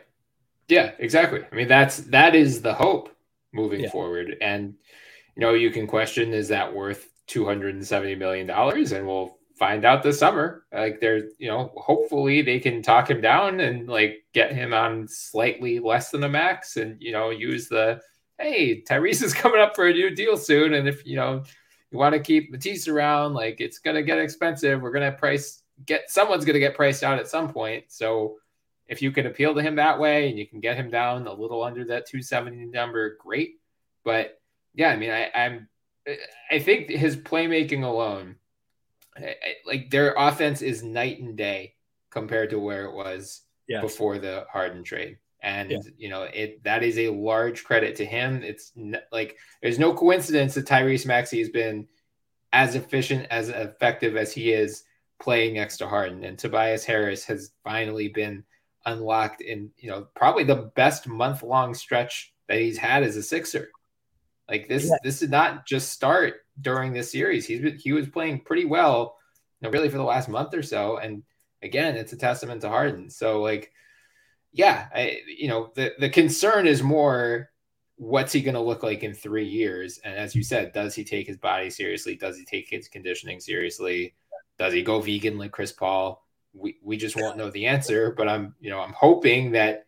[0.67, 1.41] Yeah, exactly.
[1.51, 3.09] I mean, that's that is the hope
[3.51, 3.89] moving yeah.
[3.89, 4.37] forward.
[4.41, 4.75] And
[5.35, 8.91] you know, you can question is that worth 270 million dollars?
[8.91, 10.65] And we'll find out this summer.
[10.73, 15.07] Like there's, you know, hopefully they can talk him down and like get him on
[15.07, 18.01] slightly less than a max and you know, use the
[18.39, 20.73] hey, Tyrese is coming up for a new deal soon.
[20.73, 21.43] And if you know
[21.91, 24.81] you want to keep Matisse around, like it's gonna get expensive.
[24.81, 27.85] We're gonna price get someone's gonna get priced out at some point.
[27.87, 28.37] So
[28.87, 31.33] if you can appeal to him that way and you can get him down a
[31.33, 33.59] little under that 270 number, great.
[34.03, 34.39] But
[34.75, 35.69] yeah, I mean, I, I'm
[36.51, 38.35] I think his playmaking alone,
[39.65, 41.75] like their offense is night and day
[42.09, 43.41] compared to where it was
[43.81, 45.17] before the Harden trade.
[45.41, 45.79] And yeah.
[45.97, 48.43] you know, it that is a large credit to him.
[48.43, 51.87] It's n- like there's no coincidence that Tyrese Maxey has been
[52.53, 54.83] as efficient, as effective as he is
[55.21, 56.23] playing next to Harden.
[56.23, 58.43] And Tobias Harris has finally been
[58.85, 63.23] unlocked in, you know, probably the best month long stretch that he's had as a
[63.23, 63.69] Sixer.
[64.49, 64.97] Like this, yeah.
[65.03, 67.45] this did not just start during this series.
[67.45, 69.17] He's been, he was playing pretty well,
[69.59, 70.97] you know, really for the last month or so.
[70.97, 71.23] And
[71.61, 73.09] again, it's a testament to Harden.
[73.09, 73.71] So like,
[74.51, 77.49] yeah, I, you know, the the concern is more
[77.95, 79.99] what's he going to look like in three years?
[80.03, 82.15] And as you said, does he take his body seriously?
[82.15, 84.15] Does he take his conditioning seriously?
[84.59, 86.23] Does he go vegan like Chris Paul?
[86.53, 88.11] We we just won't know the answer.
[88.11, 89.85] But I'm you know I'm hoping that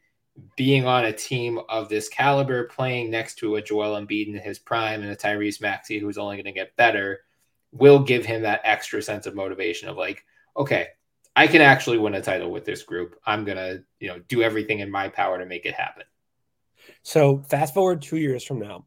[0.55, 4.59] being on a team of this caliber, playing next to a Joel Embiid in his
[4.59, 7.21] prime and a Tyrese Maxey who's only going to get better,
[7.71, 10.23] will give him that extra sense of motivation of like,
[10.57, 10.87] okay,
[11.35, 13.19] I can actually win a title with this group.
[13.25, 16.03] I'm gonna, you know, do everything in my power to make it happen.
[17.03, 18.85] So fast forward two years from now,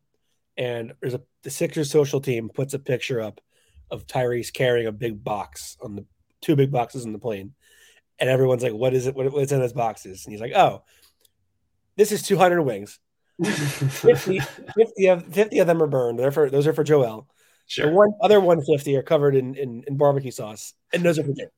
[0.57, 3.41] and there's a the Sixers social team puts a picture up
[3.91, 6.05] of Tyrese carrying a big box on the
[6.41, 7.53] two big boxes in the plane,
[8.19, 9.15] and everyone's like, "What is it?
[9.15, 10.85] What, what's in those boxes?" And he's like, "Oh,
[11.99, 12.99] this is 200 wings.
[13.45, 14.39] 50,
[14.75, 16.19] 50, of, 50 of them are burned.
[16.19, 17.29] They're for, those are for Joel.
[17.67, 17.87] Sure.
[17.87, 21.35] The one other 150 are covered in, in, in barbecue sauce, and those are for
[21.35, 21.49] Jim.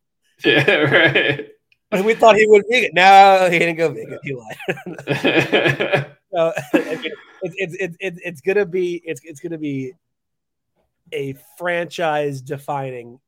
[0.44, 1.48] Yeah, right.
[1.92, 2.90] And we thought he would be vegan.
[2.94, 4.18] No, he didn't go vegan.
[4.24, 4.57] He lied.
[6.35, 7.05] so, it's,
[7.42, 9.92] it's, it's, it's, it's gonna be it's it's gonna be
[11.12, 13.20] a franchise defining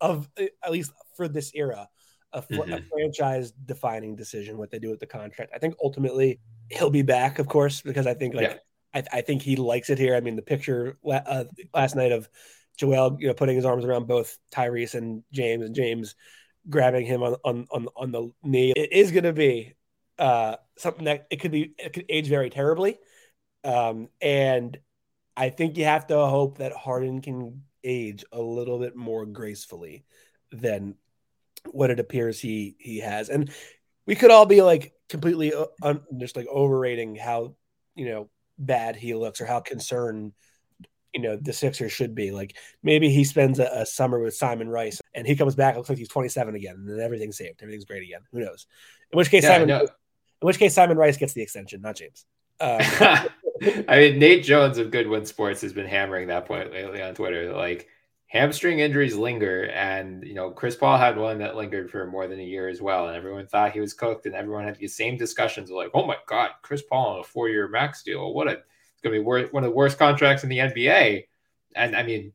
[0.00, 0.28] of
[0.62, 1.88] at least for this era
[2.32, 2.72] a, mm-hmm.
[2.72, 5.52] a franchise defining decision what they do with the contract.
[5.54, 8.50] I think ultimately he'll be back, of course, because I think like
[8.94, 9.02] yeah.
[9.12, 10.14] I, I, think he likes it here.
[10.14, 11.44] I mean, the picture uh,
[11.74, 12.28] last night of
[12.78, 16.14] Joel, you know, putting his arms around both Tyrese and James, and James
[16.68, 18.72] grabbing him on on on, on the knee.
[18.74, 19.74] It is going to be
[20.18, 22.98] uh, something that it could be it could age very terribly,
[23.64, 24.78] um, and
[25.36, 30.04] I think you have to hope that Harden can age a little bit more gracefully
[30.50, 30.94] than
[31.70, 33.28] what it appears he he has.
[33.28, 33.50] And
[34.06, 37.54] we could all be like completely uh, un, just like overrating how
[37.94, 40.32] you know bad he looks or how concerned
[41.12, 42.32] you know the Sixers should be.
[42.32, 45.90] Like maybe he spends a, a, summer with Simon Rice and he comes back looks
[45.90, 48.22] like he's 27 again and then everything's saved, everything's great again.
[48.32, 48.66] Who knows?
[49.12, 49.86] In which case, yeah, Simon, in
[50.40, 52.24] which case Simon Rice gets the extension, not James.
[52.58, 52.80] Um,
[53.88, 57.14] I mean, Nate Jones of Good One Sports has been hammering that point lately on
[57.14, 57.52] Twitter.
[57.52, 57.88] Like
[58.32, 62.40] hamstring injuries linger and you know chris paul had one that lingered for more than
[62.40, 65.18] a year as well and everyone thought he was cooked and everyone had these same
[65.18, 69.02] discussions like oh my god chris paul on a four-year max deal what a it's
[69.02, 71.26] going to be one of the worst contracts in the nba
[71.76, 72.32] and i mean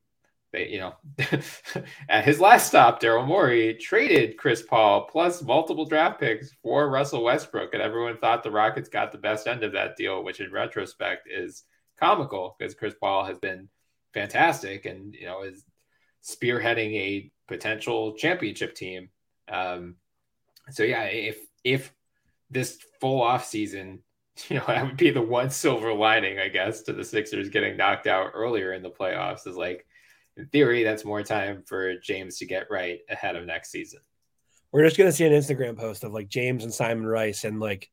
[0.54, 0.94] they, you know
[2.10, 7.24] at his last stop daryl morey traded chris paul plus multiple draft picks for russell
[7.24, 10.52] westbrook and everyone thought the rockets got the best end of that deal which in
[10.52, 11.64] retrospect is
[12.00, 13.68] comical because chris paul has been
[14.14, 15.66] fantastic and you know is
[16.28, 19.10] spearheading a potential championship team.
[19.50, 19.96] Um,
[20.72, 21.94] so yeah, if if
[22.50, 24.04] this full off season,
[24.50, 27.78] you know, that would be the one silver lining, I guess, to the Sixers getting
[27.78, 29.86] knocked out earlier in the playoffs is like
[30.36, 34.00] in theory, that's more time for James to get right ahead of next season.
[34.72, 37.90] We're just gonna see an Instagram post of like James and Simon Rice and like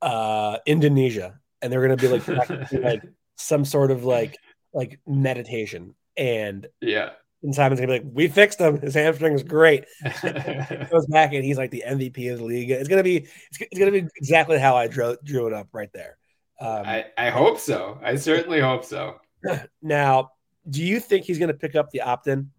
[0.00, 3.02] uh Indonesia, and they're gonna be like like
[3.36, 4.36] some sort of like
[4.72, 7.10] like meditation, and yeah,
[7.44, 8.80] and Simon's gonna be like, "We fixed him.
[8.80, 9.84] His hamstring is great."
[10.22, 12.70] goes back and he's like the MVP of the league.
[12.70, 15.90] It's gonna be it's, it's gonna be exactly how I drew drew it up right
[15.92, 16.16] there.
[16.58, 17.98] Um, I I hope so.
[18.02, 19.20] I certainly hope so.
[19.82, 20.30] Now,
[20.68, 22.50] do you think he's gonna pick up the opt in?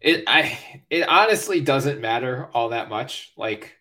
[0.00, 0.58] It I
[0.90, 3.32] it honestly doesn't matter all that much.
[3.36, 3.76] Like,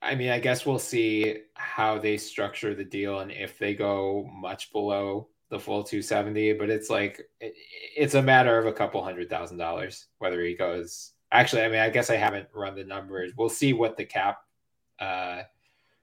[0.00, 4.26] I mean, I guess we'll see how they structure the deal and if they go
[4.32, 7.54] much below the full 270, but it's like it,
[7.96, 11.12] it's a matter of a couple hundred thousand dollars whether he goes.
[11.32, 13.32] Actually, I mean, I guess I haven't run the numbers.
[13.36, 14.38] We'll see what the cap
[14.98, 15.42] uh,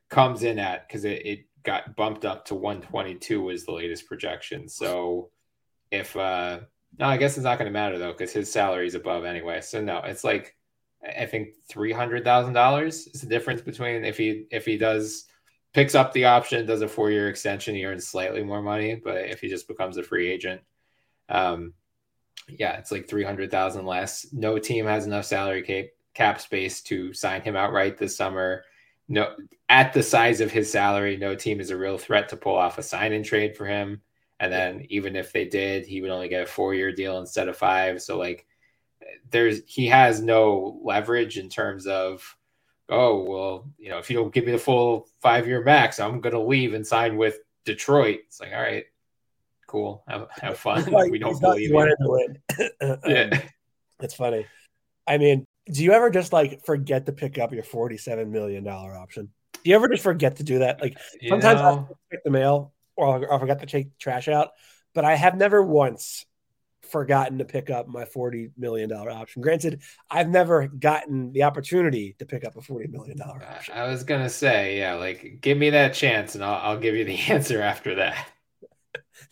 [0.10, 4.70] comes in at because it, it got bumped up to 122 was the latest projection.
[4.70, 5.30] So
[5.92, 6.60] if uh,
[7.00, 9.62] no, I guess it's not going to matter though because his salary is above anyway.
[9.62, 10.56] So no, it's like
[11.18, 15.26] I think three hundred thousand dollars is the difference between if he if he does
[15.78, 18.96] picks up the option, does a four year extension, he earns slightly more money.
[18.96, 20.62] But if he just becomes a free agent,
[21.30, 21.76] um,
[22.50, 24.26] yeah, it's like 300,000 less.
[24.34, 25.86] No team has enough salary cap,
[26.16, 28.64] cap space to sign him outright this summer.
[29.08, 29.36] No,
[29.70, 32.80] at the size of his salary, no team is a real threat to pull off
[32.80, 34.02] a sign and trade for him.
[34.40, 37.50] And then even if they did, he would only get a four year deal instead
[37.50, 38.02] of five.
[38.02, 38.48] So like
[39.30, 42.36] there's he has no leverage in terms of
[42.90, 46.22] oh well you know if you don't give me the full five year max i'm
[46.22, 48.20] going to leave and sign with detroit.
[48.28, 48.86] It's like all right
[49.68, 50.02] cool.
[50.08, 50.90] Have, have fun.
[50.90, 52.38] like, we don't believe you to win
[52.82, 53.42] um, yeah.
[54.00, 54.46] It's funny.
[55.06, 58.96] I mean do you ever just like forget to pick up your 47 million dollar
[58.96, 59.30] option?
[59.52, 60.82] Do you ever just forget to do that?
[60.82, 60.98] Like
[61.28, 64.52] sometimes I'll pick the mail or I'll forget to take trash out
[64.98, 66.26] but i have never once
[66.92, 69.42] forgotten to pick up my $40 million option.
[69.42, 73.74] Granted, I've never gotten the opportunity to pick up a $40 million option.
[73.74, 76.96] I was going to say, yeah, like give me that chance and I'll, I'll give
[76.96, 78.28] you the answer after that.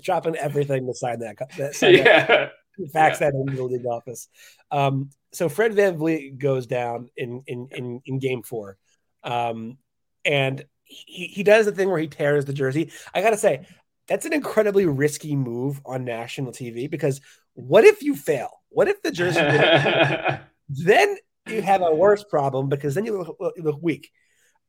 [0.02, 1.38] Dropping everything to sign that.
[1.58, 2.26] that sign yeah.
[2.26, 2.52] That,
[2.94, 3.32] fax yeah.
[3.32, 4.28] that into the league office.
[4.72, 8.78] Um, so Fred Van VanVleet goes down in, in, in, in game four.
[9.24, 9.78] Um,
[10.24, 12.92] and he, he does the thing where he tears the jersey.
[13.14, 13.66] I got to say,
[14.08, 17.22] that's an incredibly risky move on national TV because
[17.56, 18.50] what if you fail?
[18.70, 19.40] What if the jersey?
[20.70, 24.12] then you have a worse problem because then you look, you look weak.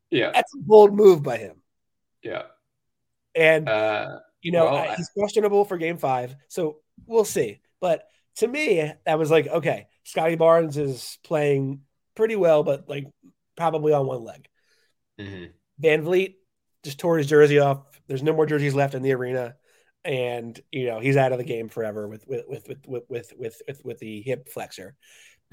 [0.09, 1.61] Yeah, that's a bold move by him.
[2.23, 2.43] Yeah,
[3.35, 7.59] and uh, you know well, he's questionable for Game Five, so we'll see.
[7.81, 8.03] But
[8.37, 11.81] to me, that was like okay, Scottie Barnes is playing
[12.15, 13.05] pretty well, but like
[13.57, 14.47] probably on one leg.
[15.19, 15.45] Mm-hmm.
[15.83, 16.35] VanVleet
[16.83, 17.79] just tore his jersey off.
[18.07, 19.55] There's no more jerseys left in the arena
[20.07, 23.61] and you know he's out of the game forever with with with with with with
[23.67, 24.95] with, with the hip flexor.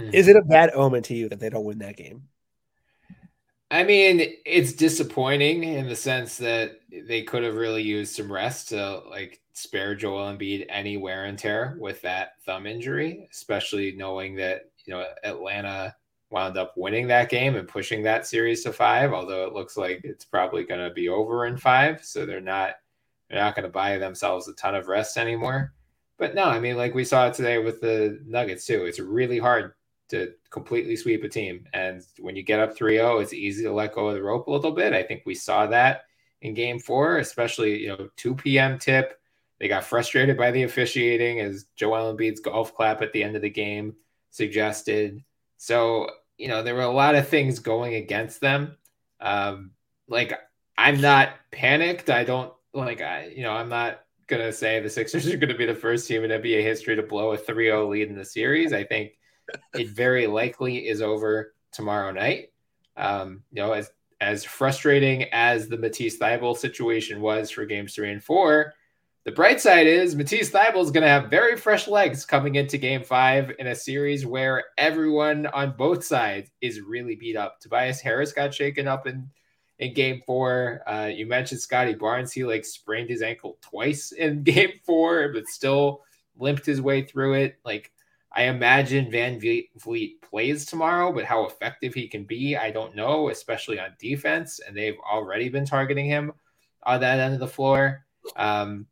[0.01, 0.15] Mm-hmm.
[0.15, 2.29] Is it a bad omen to you that they don't win that game?
[3.71, 8.69] I mean, it's disappointing in the sense that they could have really used some rest
[8.69, 14.37] to like spare Joel Embiid any wear and tear with that thumb injury, especially knowing
[14.37, 15.95] that you know Atlanta
[16.31, 19.13] wound up winning that game and pushing that series to five.
[19.13, 22.75] Although it looks like it's probably going to be over in five, so they're not
[23.35, 25.75] they're not going to buy themselves a ton of rest anymore.
[26.19, 28.85] But no, I mean, like we saw today with the Nuggets too.
[28.85, 29.73] It's really hard
[30.11, 31.67] to completely sweep a team.
[31.73, 34.47] And when you get up 3 0, it's easy to let go of the rope
[34.47, 34.93] a little bit.
[34.93, 36.05] I think we saw that
[36.43, 38.79] in game four, especially, you know, 2 p.m.
[38.79, 39.19] tip.
[39.59, 43.43] They got frustrated by the officiating as Joel Embiid's golf clap at the end of
[43.43, 43.97] the game
[44.31, 45.25] suggested.
[45.57, 48.77] So, you know, there were a lot of things going against them.
[49.19, 49.73] Um,
[50.07, 50.39] like,
[50.79, 52.11] I'm not panicked.
[52.11, 55.67] I don't like I, you know, I'm not gonna say the Sixers are gonna be
[55.67, 58.73] the first team in NBA history to blow a 3-0 lead in the series.
[58.73, 59.13] I think
[59.75, 62.53] it very likely is over tomorrow night.
[62.97, 68.13] Um, you know, as as frustrating as the Matisse Thybulle situation was for games three
[68.13, 68.73] and four,
[69.25, 72.77] the bright side is Matisse Thybulle is going to have very fresh legs coming into
[72.77, 77.59] game five in a series where everyone on both sides is really beat up.
[77.59, 79.29] Tobias Harris got shaken up in
[79.79, 80.83] in game four.
[80.87, 82.33] Uh, you mentioned Scottie Barnes.
[82.33, 86.03] He like sprained his ankle twice in game four, but still
[86.37, 87.59] limped his way through it.
[87.65, 87.91] Like,
[88.37, 93.79] I imagine VanVleet plays tomorrow, but how effective he can be, I don't know, especially
[93.79, 94.59] on defense.
[94.59, 96.33] And they've already been targeting him
[96.83, 98.05] on that end of the floor.
[98.35, 98.87] Um,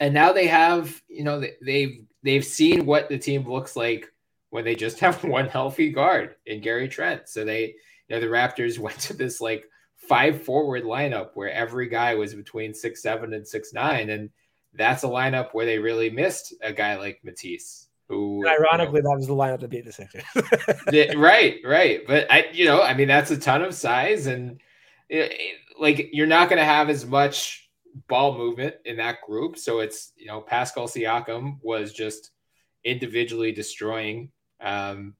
[0.00, 4.12] and now they have, you know, they've they've seen what the team looks like
[4.50, 7.28] when they just have one healthy guard in Gary Trent.
[7.28, 7.74] So they,
[8.08, 9.64] you know, the Raptors went to this like
[10.08, 14.30] five forward lineup where every guy was between six seven and six nine, and
[14.74, 17.88] that's a lineup where they really missed a guy like Matisse.
[18.08, 20.24] Who, ironically, you know, that was the lineup that beat the Sixers.
[21.16, 22.02] right, right.
[22.06, 24.60] But I, you know, I mean, that's a ton of size, and
[25.08, 27.70] it, it, like you're not going to have as much
[28.06, 29.56] ball movement in that group.
[29.56, 32.30] So it's you know, Pascal Siakam was just
[32.84, 34.30] individually destroying.
[34.60, 35.14] Um,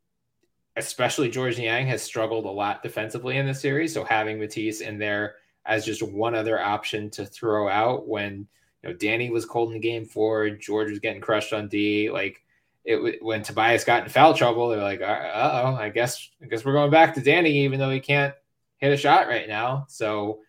[0.77, 3.95] especially George Niang has struggled a lot defensively in the series.
[3.95, 8.47] So having Matisse in there as just one other option to throw out when
[8.83, 12.11] you know Danny was cold in game four, George was getting crushed on D.
[12.11, 12.43] Like
[12.85, 15.31] it when Tobias got in foul trouble, they're like, uh
[15.65, 18.35] oh, I guess I guess we're going back to Danny, even though he can't
[18.79, 19.87] hit a shot right now.
[19.89, 20.41] So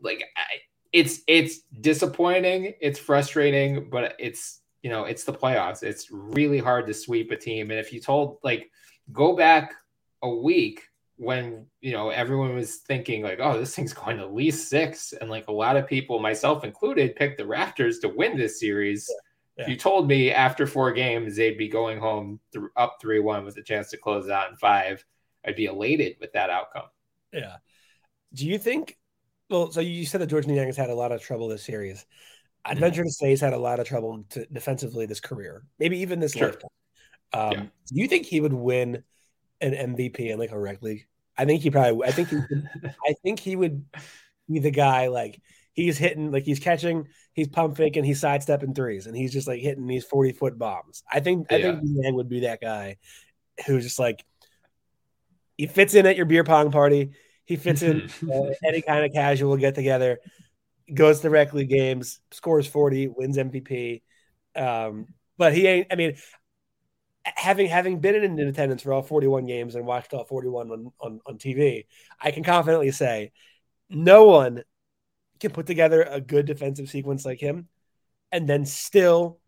[0.00, 0.42] like I,
[0.92, 5.82] it's it's disappointing, it's frustrating, but it's you know it's the playoffs.
[5.82, 8.70] It's really hard to sweep a team, and if you told like
[9.12, 9.74] go back
[10.22, 10.82] a week
[11.16, 15.14] when you know everyone was thinking like oh this thing's going to at least six
[15.14, 19.10] and like a lot of people myself included picked the raptors to win this series
[19.56, 19.64] yeah.
[19.64, 19.70] Yeah.
[19.70, 23.62] you told me after four games they'd be going home th- up 3-1 with a
[23.62, 25.04] chance to close out in five
[25.46, 26.88] i'd be elated with that outcome
[27.32, 27.56] yeah
[28.34, 28.98] do you think
[29.48, 32.04] well so you said that george niang has had a lot of trouble this series
[32.66, 32.80] i'd mm-hmm.
[32.80, 36.20] venture to say he's had a lot of trouble to, defensively this career maybe even
[36.20, 36.48] this sure.
[36.48, 36.68] lifetime
[37.32, 37.60] um, yeah.
[37.60, 39.02] do you think he would win
[39.60, 41.06] an MVP in like a rec league.
[41.36, 42.06] I think he probably.
[42.06, 42.38] I think he.
[43.06, 43.84] I think he would
[44.50, 45.40] be the guy like
[45.72, 49.60] he's hitting like he's catching, he's pump faking, he's sidestepping threes, and he's just like
[49.60, 51.02] hitting these forty foot bombs.
[51.10, 51.56] I think yeah.
[51.56, 52.96] I think Niang would be that guy
[53.66, 54.24] who's just like
[55.56, 57.12] he fits in at your beer pong party.
[57.44, 60.18] He fits in uh, any kind of casual get together.
[60.92, 64.02] Goes to rec league games, scores forty, wins MVP.
[64.54, 65.88] Um, but he ain't.
[65.90, 66.16] I mean,
[67.34, 71.20] having having been in attendance for all 41 games and watched all 41 on, on,
[71.26, 71.86] on TV,
[72.20, 73.32] I can confidently say
[73.90, 74.62] no one
[75.40, 77.68] can put together a good defensive sequence like him
[78.32, 79.38] and then still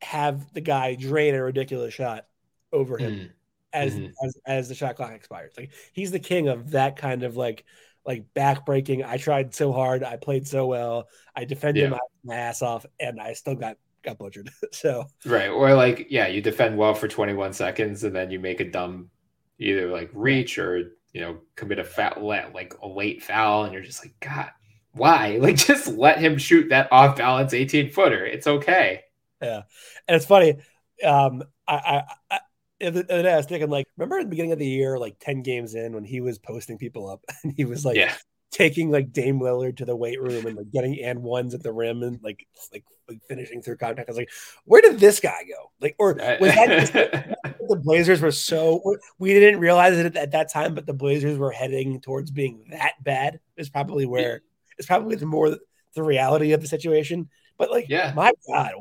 [0.00, 2.26] have the guy drain a ridiculous shot
[2.72, 3.30] over him mm.
[3.72, 4.06] as, mm-hmm.
[4.24, 5.52] as as the shot clock expires.
[5.56, 7.64] Like he's the king of that kind of like
[8.06, 9.04] like backbreaking.
[9.04, 11.90] I tried so hard, I played so well, I defended yeah.
[11.90, 13.76] my, my ass off, and I still got
[14.08, 14.50] got butchered.
[14.72, 18.60] so right, or like yeah, you defend well for 21 seconds and then you make
[18.60, 19.10] a dumb
[19.58, 23.82] either like reach or you know commit a foul, like a late foul, and you're
[23.82, 24.50] just like, God,
[24.92, 25.38] why?
[25.42, 28.24] Like just let him shoot that off balance 18 footer.
[28.24, 29.02] It's okay.
[29.40, 29.62] Yeah,
[30.06, 30.56] and it's funny.
[31.04, 32.40] Um, I, I, I
[32.80, 35.74] and I was thinking, like, remember at the beginning of the year, like 10 games
[35.74, 38.14] in, when he was posting people up and he was like, yeah
[38.50, 41.72] taking like Dame Lillard to the weight room and like getting and ones at the
[41.72, 44.08] rim and like like, like finishing through contact.
[44.08, 44.30] I was like,
[44.64, 45.70] where did this guy go?
[45.80, 46.20] Like, or was
[46.54, 47.36] that
[47.68, 48.82] the Blazers were so
[49.18, 52.94] we didn't realize it at that time, but the Blazers were heading towards being that
[53.02, 53.40] bad.
[53.56, 54.42] Is probably where
[54.78, 55.56] it's probably the more
[55.94, 57.28] the reality of the situation.
[57.58, 58.72] But like, yeah, my God,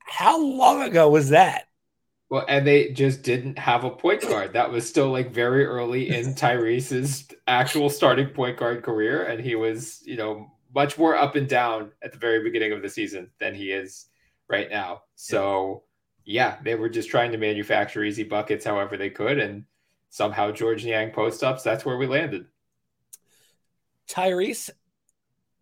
[0.00, 1.67] how long ago was that?
[2.30, 4.52] Well, and they just didn't have a point guard.
[4.52, 9.54] That was still like very early in Tyrese's actual starting point guard career, and he
[9.54, 13.30] was, you know, much more up and down at the very beginning of the season
[13.40, 14.06] than he is
[14.48, 15.02] right now.
[15.14, 15.84] So,
[16.24, 19.64] yeah, they were just trying to manufacture easy buckets however they could, and
[20.10, 21.62] somehow George Niang post ups.
[21.62, 22.44] That's where we landed.
[24.06, 24.70] Tyrese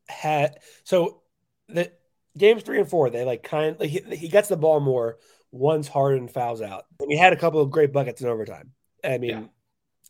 [0.08, 1.22] had so
[1.68, 1.92] the
[2.36, 3.10] games three and four.
[3.10, 5.18] They like kind of, he, he gets the ball more
[5.50, 6.84] once Harden fouls out.
[7.00, 8.72] And he had a couple of great buckets in overtime.
[9.04, 9.50] I mean,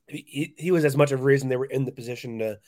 [0.09, 0.17] yeah.
[0.17, 2.59] he, he was as much of a reason they were in the position to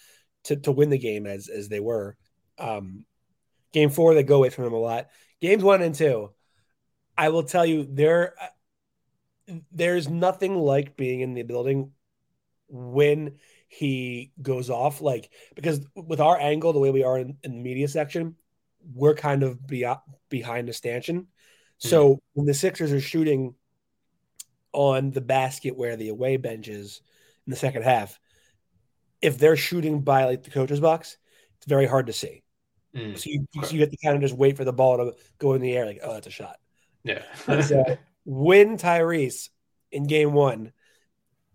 [0.44, 2.16] to, to win the game as as they were.
[2.58, 3.04] Um,
[3.72, 5.08] game four, they go away from him a lot.
[5.40, 6.30] Games one and two,
[7.16, 8.34] I will tell you, there
[9.72, 11.92] there's nothing like being in the building
[12.68, 13.38] when
[13.68, 15.00] he goes off.
[15.00, 18.36] Like because with our angle, the way we are in, in the media section,
[18.94, 19.86] we're kind of be,
[20.28, 21.28] behind the stanchion.
[21.78, 22.18] So mm-hmm.
[22.34, 23.54] when the Sixers are shooting
[24.72, 27.00] on the basket where the away bench is
[27.46, 28.18] in the second half,
[29.22, 31.16] if they're shooting by like the coach's box,
[31.56, 32.42] it's very hard to see.
[32.94, 33.18] Mm.
[33.18, 35.54] So, you, so you have to kind of just wait for the ball to go
[35.54, 36.58] in the air, like, oh, that's a shot.
[37.04, 37.22] Yeah.
[37.46, 39.48] uh, when Tyrese
[39.90, 40.72] in game one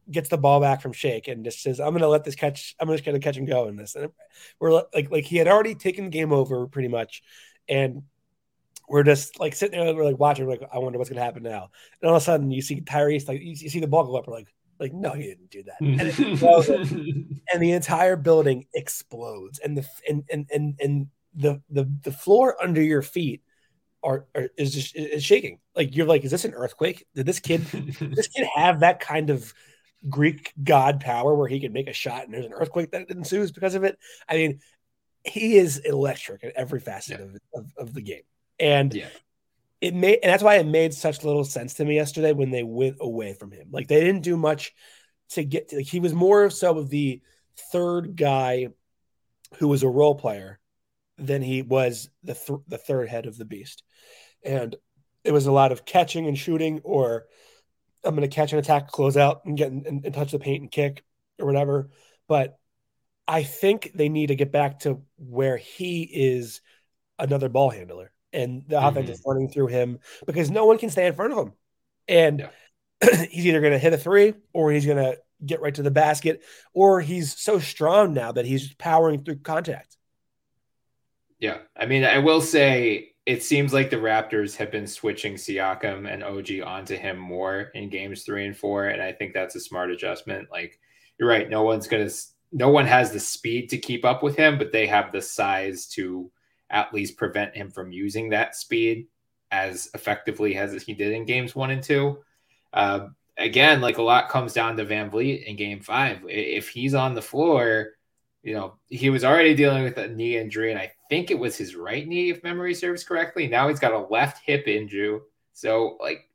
[0.09, 2.75] gets the ball back from Shake and just says, I'm going to let this catch,
[2.79, 3.95] I'm just going to catch and go in this.
[3.95, 4.11] And
[4.59, 7.23] we're like, like he had already taken the game over pretty much.
[7.69, 8.03] And
[8.87, 11.43] we're just like sitting there, we're like watching, we're like, I wonder what's gonna happen
[11.43, 11.69] now.
[12.01, 14.27] And all of a sudden, you see Tyrese, like you, see the ball go up,
[14.27, 14.47] we're like,
[14.79, 15.99] like no, he didn't do that, mm.
[15.99, 22.11] and, and the entire building explodes, and the and and and, and the the the
[22.11, 23.41] floor under your feet
[24.03, 25.59] are, are, is just is shaking.
[25.75, 27.05] Like you're like, is this an earthquake?
[27.15, 29.53] Did this kid this kid have that kind of
[30.09, 33.51] Greek god power where he can make a shot and there's an earthquake that ensues
[33.51, 33.97] because of it?
[34.27, 34.59] I mean,
[35.23, 37.25] he is electric in every facet yeah.
[37.25, 38.23] of, of, of, the game.
[38.59, 39.09] And yeah.
[39.81, 42.63] it made and that's why it made such little sense to me yesterday when they
[42.63, 43.69] went away from him.
[43.71, 44.73] Like they didn't do much
[45.29, 47.21] to get to like he was more so of the
[47.71, 48.69] third guy
[49.57, 50.59] who was a role player
[51.17, 53.83] than he was the th- the third head of the beast.
[54.43, 54.75] And
[55.23, 57.25] it was a lot of catching and shooting or
[58.03, 60.39] I'm going to catch an attack, close out, and get in, in, in touch the
[60.39, 61.03] paint and kick
[61.39, 61.89] or whatever.
[62.27, 62.57] But
[63.27, 66.61] I think they need to get back to where he is
[67.17, 68.85] another ball handler and the mm-hmm.
[68.85, 71.53] offense is running through him because no one can stay in front of him.
[72.07, 73.25] And yeah.
[73.29, 75.91] he's either going to hit a three or he's going to get right to the
[75.91, 76.41] basket
[76.73, 79.97] or he's so strong now that he's powering through contact.
[81.39, 81.59] Yeah.
[81.75, 86.23] I mean, I will say it seems like the Raptors have been switching Siakam and
[86.23, 88.87] OG onto him more in games three and four.
[88.87, 90.49] And I think that's a smart adjustment.
[90.51, 90.79] Like,
[91.17, 91.49] you're right.
[91.49, 92.13] No one's going to
[92.53, 95.87] no one has the speed to keep up with him, but they have the size
[95.87, 96.31] to
[96.69, 99.07] at least prevent him from using that speed
[99.51, 102.17] as effectively as he did in games one and two.
[102.73, 103.07] Uh,
[103.37, 106.19] again, like a lot comes down to VanVleet in game five.
[106.27, 107.91] If he's on the floor,
[108.41, 111.55] you know, he was already dealing with a knee injury, and I think it was
[111.55, 113.47] his right knee, if memory serves correctly.
[113.47, 115.19] Now he's got a left hip injury.
[115.53, 116.27] So, like,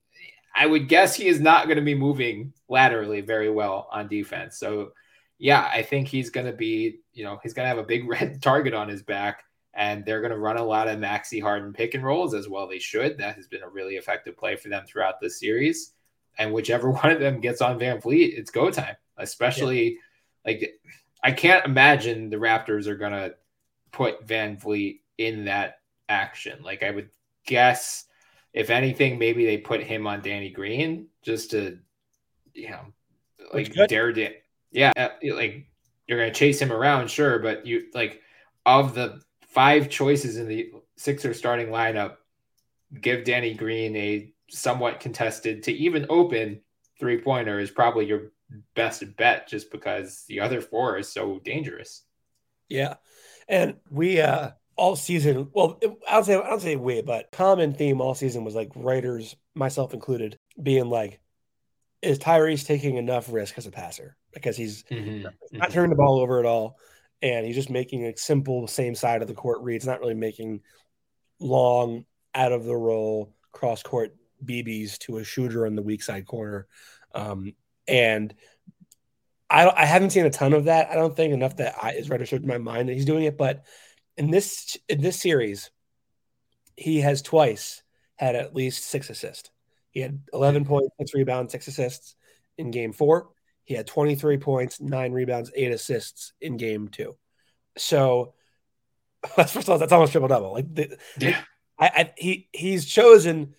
[0.55, 4.59] I would guess he is not going to be moving laterally very well on defense.
[4.59, 4.93] So,
[5.39, 8.09] yeah, I think he's going to be, you know, he's going to have a big
[8.09, 9.45] red target on his back,
[9.79, 12.67] and they're going to run a lot of Maxey Harden pick and rolls as well.
[12.67, 13.17] They should.
[13.17, 15.93] That has been a really effective play for them throughout the series.
[16.37, 18.97] And whichever one of them gets on VanVleet, it's go time.
[19.17, 19.99] Especially, yeah.
[20.45, 20.81] like,
[21.23, 23.37] I can't imagine the Raptors are going to
[23.93, 26.61] put VanVleet in that action.
[26.65, 27.11] Like, I would
[27.47, 28.07] guess,
[28.53, 31.79] if anything, maybe they put him on Danny Green just to,
[32.53, 32.81] you know,
[33.55, 34.35] like dare to
[34.73, 35.67] yeah, like
[36.07, 38.21] you're gonna chase him around, sure, but you like
[38.67, 42.17] of the five choices in the Sixer starting lineup,
[43.01, 46.61] give Danny Green a somewhat contested to even open
[46.99, 48.33] three pointer is probably your
[48.75, 52.03] best bet just because the other four is so dangerous.
[52.69, 52.95] Yeah.
[53.49, 55.79] And we uh all season, well,
[56.09, 59.37] I don't say I don't say we, but common theme all season was like writers,
[59.55, 61.21] myself included, being like,
[62.01, 64.17] is Tyrese taking enough risk as a passer?
[64.33, 65.23] Because he's mm-hmm.
[65.23, 65.73] not mm-hmm.
[65.73, 66.79] turning the ball over at all.
[67.21, 70.61] And he's just making a simple same side of the court reads, not really making
[71.41, 72.05] long
[72.35, 74.15] out of the roll cross court
[74.45, 76.67] BBs to a shooter on the weak side corner.
[77.15, 77.55] Um,
[77.87, 78.35] and
[79.51, 80.91] I, I haven't seen a ton of that.
[80.91, 83.39] I don't think enough that I, is registered in my mind that he's doing it.
[83.39, 83.65] But
[84.17, 85.71] in this in this series,
[86.77, 87.83] he has twice
[88.17, 89.51] had at least six assists.
[89.91, 92.15] He had 11 points, six rebounds, six assists
[92.59, 93.31] in game four.
[93.69, 97.17] He had 23 points, nine rebounds, eight assists in game two.
[97.77, 98.33] So
[99.37, 100.55] that's first of all, that's almost triple double.
[100.55, 101.39] Like, the, yeah,
[101.79, 103.55] I, I, he he's chosen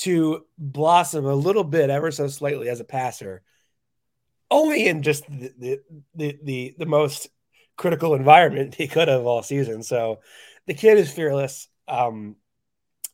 [0.00, 3.42] to blossom a little bit, ever so slightly, as a passer,
[4.50, 5.80] only in just the the
[6.14, 7.28] the, the, the most
[7.78, 9.82] critical environment he could have all season.
[9.82, 10.20] So
[10.66, 11.66] the kid is fearless.
[11.88, 12.36] Um,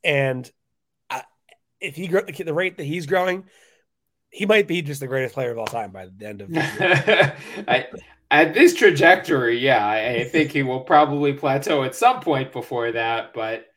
[0.02, 0.50] and
[1.80, 3.44] if he grow the rate that he's growing,
[4.36, 7.34] he might be just the greatest player of all time by the end of the
[7.68, 7.86] I,
[8.30, 9.58] at this trajectory.
[9.58, 13.32] Yeah, I, I think he will probably plateau at some point before that.
[13.32, 13.68] But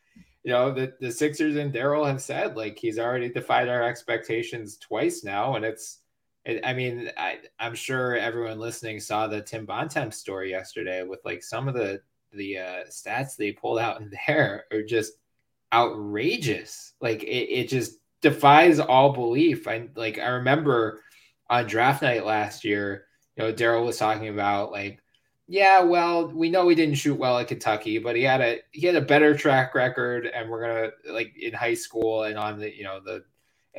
[0.43, 4.77] you know, the the Sixers and Daryl have said like he's already defied our expectations
[4.77, 5.99] twice now, and it's.
[6.43, 11.19] It, I mean, I, I'm sure everyone listening saw the Tim Bontemps story yesterday with
[11.23, 12.01] like some of the
[12.33, 15.13] the uh, stats they pulled out in there are just
[15.71, 16.95] outrageous.
[16.99, 19.67] Like it, it just defies all belief.
[19.67, 21.01] I like I remember
[21.49, 23.05] on draft night last year,
[23.35, 25.01] you know, Daryl was talking about like,
[25.47, 28.85] yeah, well, we know he didn't shoot well at Kentucky, but he had a he
[28.85, 32.75] had a better track record, and we're gonna like in high school and on the
[32.75, 33.23] you know the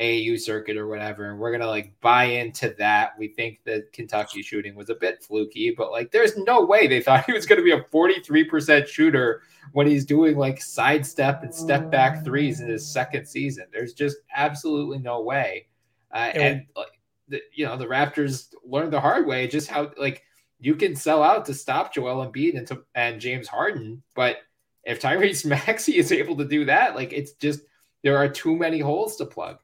[0.00, 3.12] AAU circuit or whatever, and we're gonna like buy into that.
[3.18, 7.02] We think that Kentucky shooting was a bit fluky, but like there's no way they
[7.02, 9.42] thought he was gonna be a 43% shooter
[9.72, 13.66] when he's doing like sidestep and step back threes in his second season.
[13.72, 15.66] There's just absolutely no way.
[16.12, 20.22] Uh, and like the, you know, the Raptors learned the hard way just how like
[20.58, 24.38] you can sell out to stop Joel Embiid and to, and James Harden, but
[24.84, 27.60] if Tyrese Maxey is able to do that, like it's just
[28.02, 29.58] there are too many holes to plug.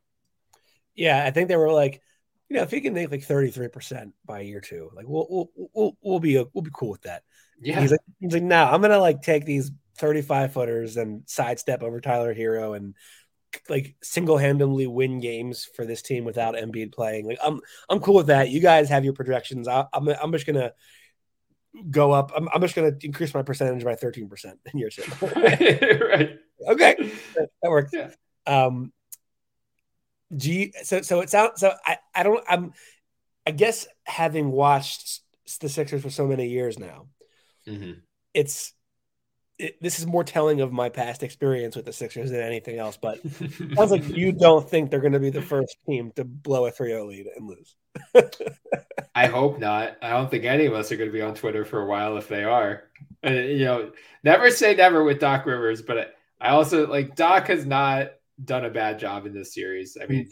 [0.97, 2.01] Yeah, I think they were like,
[2.49, 5.26] you know, if he can make like thirty three percent by year two, like we'll
[5.28, 7.22] we'll we'll, we'll be we'll be cool with that.
[7.61, 11.22] Yeah, he's like, he's like, now I'm gonna like take these thirty five footers and
[11.26, 12.94] sidestep over Tyler Herro and
[13.68, 17.26] like single handedly win games for this team without Embiid playing.
[17.26, 18.51] Like I'm I'm cool with that.
[18.51, 19.68] You guys have your projections.
[19.68, 20.72] I, I'm I'm just gonna
[21.90, 22.32] go up.
[22.34, 25.03] I'm, I'm just going to increase my percentage by 13% in year two.
[26.07, 26.38] right.
[26.68, 26.97] Okay.
[27.34, 27.92] That, that works.
[27.92, 28.11] Yeah.
[28.47, 28.92] Um,
[30.35, 30.72] G.
[30.83, 32.72] So, so it sounds, so I, I don't, I'm,
[33.47, 35.20] I guess having watched
[35.61, 37.07] the Sixers for so many years now,
[37.66, 38.01] mm-hmm.
[38.35, 38.72] it's,
[39.59, 42.97] it, this is more telling of my past experience with the Sixers than anything else.
[42.97, 43.20] But
[43.74, 46.72] sounds like you don't think they're going to be the first team to blow a
[46.72, 47.74] 3-0 lead and lose.
[49.14, 49.97] I hope not.
[50.03, 52.18] I don't think any of us are going to be on Twitter for a while
[52.18, 52.85] if they are.
[53.22, 57.64] And, you know, never say never with Doc Rivers, but I also like Doc has
[57.64, 58.11] not
[58.45, 59.97] done a bad job in this series.
[60.01, 60.28] I mean,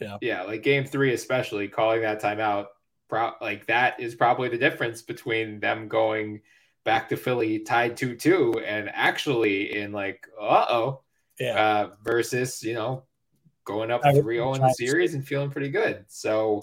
[0.00, 2.66] yeah, yeah, like Game Three, especially calling that timeout.
[3.08, 6.40] Pro- like that is probably the difference between them going
[6.84, 11.00] back to Philly tied 2 2 and actually in like, uh oh,
[11.38, 11.54] yeah.
[11.54, 13.04] uh, versus, you know,
[13.64, 16.04] going up 3 0 in the series and feeling pretty good.
[16.08, 16.62] So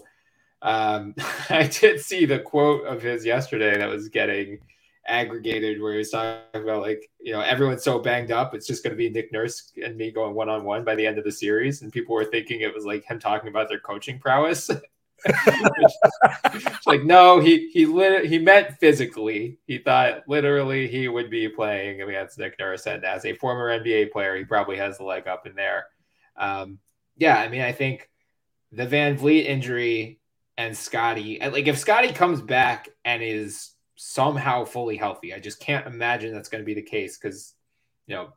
[0.61, 1.15] um,
[1.49, 4.59] I did see the quote of his yesterday that was getting
[5.09, 8.83] aggregated where he was talking about like, you know, everyone's so banged up, it's just
[8.83, 11.23] going to be Nick Nurse and me going one on one by the end of
[11.23, 11.81] the series.
[11.81, 14.69] And people were thinking it was like him talking about their coaching prowess.
[16.85, 19.57] like no, he he lit, he meant physically.
[19.67, 24.11] He thought literally he would be playing against Nick Nurse, and as a former NBA
[24.11, 25.87] player, he probably has the leg up in there.
[26.37, 26.79] Um,
[27.17, 28.09] yeah, I mean, I think
[28.71, 30.19] the VanVleet injury
[30.57, 33.71] and Scottie like if Scottie comes back and is
[34.01, 37.53] somehow fully healthy, I just can't imagine that's going to be the case because
[38.07, 38.29] you know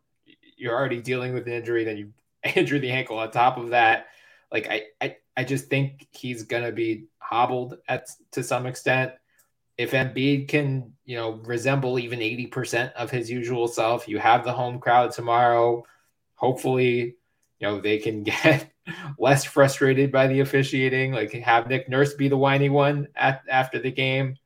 [0.57, 2.13] you're already dealing with an injury, then you
[2.57, 4.07] injure the ankle on top of that.
[4.51, 9.13] Like I, I, I just think he's gonna be hobbled at to some extent.
[9.79, 14.53] If Embiid can, you know, resemble even 80% of his usual self, you have the
[14.53, 15.85] home crowd tomorrow.
[16.35, 17.17] Hopefully,
[17.61, 18.71] you know, they can get
[19.17, 23.79] less frustrated by the officiating, like have Nick Nurse be the whiny one at, after
[23.79, 24.37] the game.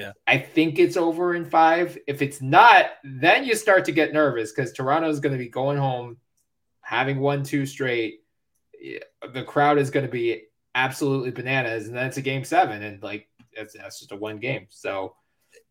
[0.00, 0.12] Yeah.
[0.26, 1.98] I think it's over in five.
[2.06, 5.48] If it's not, then you start to get nervous because Toronto is going to be
[5.48, 6.16] going home,
[6.80, 8.20] having won two straight,
[9.32, 10.44] the crowd is going to be
[10.74, 14.38] absolutely bananas, and then it's a game seven, and like that's that's just a one
[14.38, 14.66] game.
[14.70, 15.14] So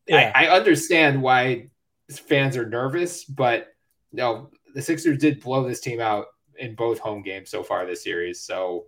[0.08, 0.32] yeah.
[0.36, 1.70] I, I understand why
[2.12, 3.68] fans are nervous, but
[4.12, 6.28] no, the Sixers did blow this team out
[6.58, 8.42] in both home games so far this series.
[8.42, 8.86] So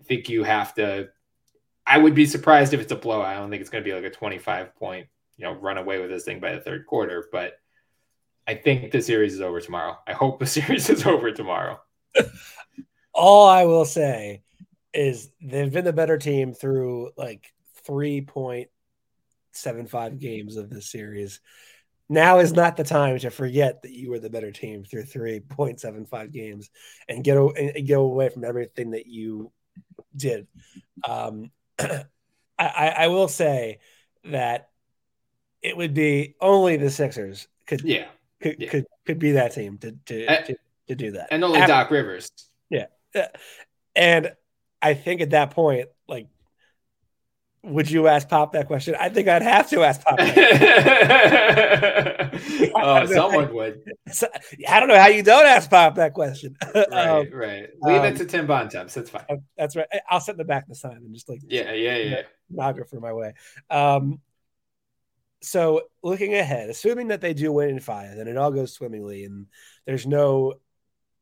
[0.00, 1.08] I think you have to.
[1.92, 3.26] I would be surprised if it's a blowout.
[3.26, 6.00] I don't think it's going to be like a 25 point, you know, run away
[6.00, 7.28] with this thing by the third quarter.
[7.30, 7.52] But
[8.46, 9.98] I think the series is over tomorrow.
[10.06, 11.82] I hope the series is over tomorrow.
[13.12, 14.40] all I will say
[14.94, 17.52] is they've been the better team through like
[17.86, 21.40] 3.75 games of this series.
[22.08, 26.32] Now is not the time to forget that you were the better team through 3.75
[26.32, 26.70] games
[27.06, 29.52] and get and get away from everything that you
[30.16, 30.46] did.
[31.06, 31.50] Um,
[32.58, 33.80] I, I will say
[34.24, 34.70] that
[35.62, 38.06] it would be only the Sixers could yeah.
[38.40, 38.68] could yeah.
[38.68, 40.56] could, could be that team to to, uh, to,
[40.88, 41.28] to, do that.
[41.30, 42.30] and only After, Doc Rivers.
[42.70, 42.86] Yeah.
[43.94, 44.32] And
[44.80, 45.88] I think at that point,
[47.64, 48.96] would you ask Pop that question?
[48.98, 50.16] I think I'd have to ask Pop.
[52.74, 53.82] oh, someone would.
[54.68, 56.56] I don't know how you don't ask Pop that question.
[56.74, 57.68] right, um, right.
[57.82, 58.94] Leave um, it to Tim Bontemps.
[58.94, 59.44] That's fine.
[59.56, 59.86] That's right.
[60.10, 62.22] I'll sit in the back of the sign and just like yeah, yeah, yeah.
[62.50, 63.34] Nod for my way.
[63.70, 64.18] Um,
[65.40, 69.24] so looking ahead, assuming that they do win in five, and it all goes swimmingly,
[69.24, 69.46] and
[69.86, 70.54] there's no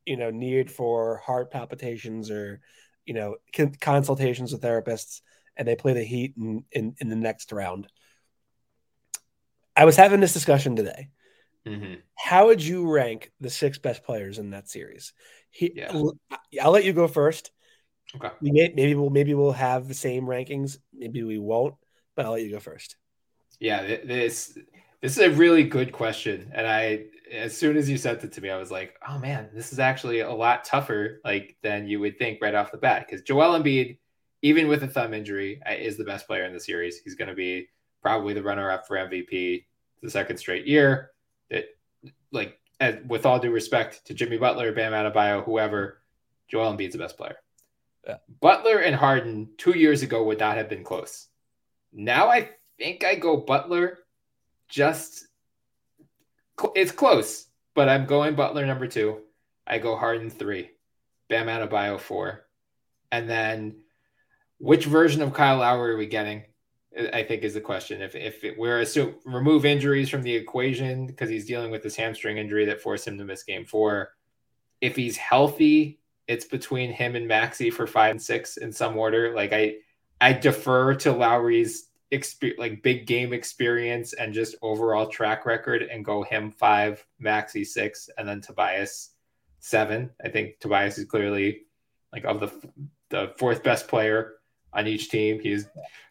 [0.06, 2.60] you know need for heart palpitations or
[3.04, 3.36] you know
[3.80, 5.20] consultations with therapists
[5.60, 7.86] and they play the heat in, in, in the next round.
[9.76, 11.10] I was having this discussion today.
[11.66, 11.96] Mm-hmm.
[12.16, 15.12] how would you rank the six best players in that series?
[15.50, 15.92] He, yeah.
[16.62, 17.50] i'll let you go first.
[18.16, 18.30] Okay.
[18.40, 20.78] We may, maybe we'll maybe we'll have the same rankings.
[20.94, 21.74] Maybe we won't
[22.16, 22.96] but i'll let you go first.
[23.58, 24.56] Yeah this
[25.02, 26.50] this is a really good question.
[26.54, 29.50] And i as soon as you sent it to me, I was like, oh man,
[29.52, 33.04] this is actually a lot tougher like than you would think right off the bat.
[33.06, 33.98] Because Joel Embiid,
[34.42, 36.98] even with a thumb injury, uh, is the best player in the series.
[36.98, 37.68] He's going to be
[38.02, 39.64] probably the runner-up for MVP
[40.02, 41.10] the second straight year.
[41.50, 41.66] That,
[42.32, 46.00] like, as, with all due respect to Jimmy Butler, Bam Adebayo, whoever,
[46.48, 47.36] Joel Embiid's the best player.
[48.06, 48.16] Yeah.
[48.40, 51.28] Butler and Harden two years ago would not have been close.
[51.92, 53.98] Now I think I go Butler
[54.68, 55.26] just
[56.74, 59.20] it's close, but I'm going Butler number two.
[59.66, 60.70] I go Harden three,
[61.28, 62.46] Bam Adebayo four,
[63.12, 63.76] and then
[64.60, 66.44] which version of Kyle Lowry are we getting?
[67.12, 68.02] I think is the question.
[68.02, 71.96] If if it, we're assume remove injuries from the equation because he's dealing with this
[71.96, 74.10] hamstring injury that forced him to miss Game Four,
[74.80, 79.34] if he's healthy, it's between him and Maxey for five and six in some order.
[79.34, 79.76] Like I,
[80.20, 86.04] I defer to Lowry's experience, like big game experience and just overall track record, and
[86.04, 89.10] go him five, Maxey six, and then Tobias
[89.60, 90.10] seven.
[90.22, 91.62] I think Tobias is clearly
[92.12, 92.52] like of the
[93.10, 94.34] the fourth best player
[94.72, 95.40] on each team.
[95.40, 95.66] He's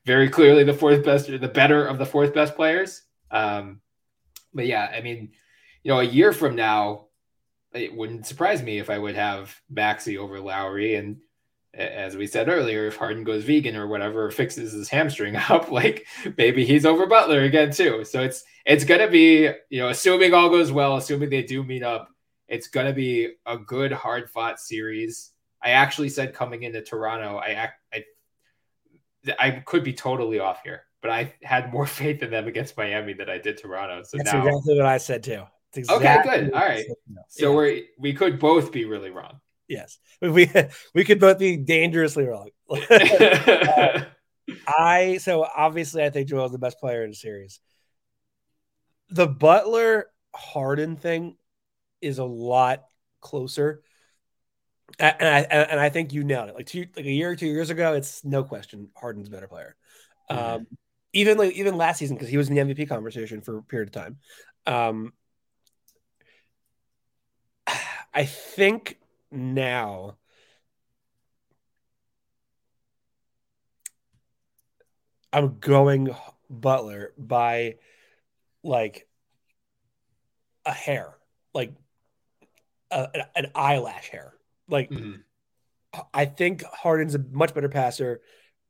[0.06, 3.04] very clearly the fourth best, or the better of the fourth best players.
[3.32, 3.82] Um,
[4.54, 5.32] but yeah, I mean,
[5.84, 7.06] you know, a year from now,
[7.74, 10.96] it wouldn't surprise me if I would have Maxey over Lowry.
[10.96, 11.18] And
[11.74, 16.08] as we said earlier, if Harden goes vegan or whatever, fixes his hamstring up, like
[16.38, 18.04] maybe he's over Butler again too.
[18.04, 21.84] So it's it's gonna be, you know, assuming all goes well, assuming they do meet
[21.84, 22.10] up,
[22.48, 25.32] it's gonna be a good hard fought series.
[25.62, 28.04] I actually said coming into Toronto, I act I
[29.40, 33.14] I could be totally off here, but I had more faith in them against Miami
[33.14, 34.04] than I did Toronto.
[34.04, 35.44] So That's now, exactly what I said too.
[35.76, 36.54] Exactly okay, good.
[36.54, 36.86] All right.
[37.30, 37.58] So yeah.
[37.58, 39.40] we we could both be really wrong.
[39.68, 40.50] Yes, we
[40.96, 42.50] we could both be dangerously wrong.
[42.72, 44.02] uh,
[44.68, 47.60] I so obviously I think Joel's the best player in the series.
[49.12, 51.38] The Butler Harden thing
[52.02, 52.84] is a lot
[53.22, 53.84] closer
[54.98, 56.56] and I and I think you nailed it.
[56.56, 59.48] Like two, like a year or two years ago, it's no question Harden's a better
[59.48, 59.76] player.
[60.30, 60.56] Mm-hmm.
[60.56, 60.68] Um,
[61.14, 63.90] even like even last season because he was in the MVP conversation for a period
[63.90, 64.18] of time.
[64.66, 65.14] Um,
[68.14, 68.98] I think
[69.32, 70.16] now.
[75.32, 76.10] I'm going
[76.50, 77.76] Butler by
[78.64, 79.08] like
[80.66, 81.14] a hair,
[81.54, 81.74] like
[82.92, 84.34] a, an eyelash hair.
[84.70, 85.22] Like, mm-hmm.
[86.14, 88.22] I think Harden's a much better passer,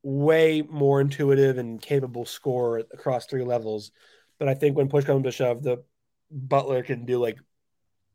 [0.03, 3.91] way more intuitive and capable scorer across three levels.
[4.37, 5.83] But I think when push comes to shove, the
[6.31, 7.37] Butler can do like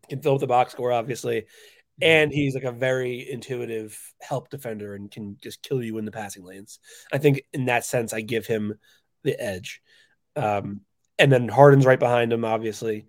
[0.09, 2.03] can fill up the box score, obviously, mm-hmm.
[2.03, 6.13] and he's like a very intuitive help defender and can just kill you in the
[6.13, 6.79] passing lanes.
[7.13, 8.79] I think in that sense, I give him
[9.23, 9.83] the edge.
[10.37, 10.81] Um,
[11.19, 13.07] and then Harden's right behind him, obviously.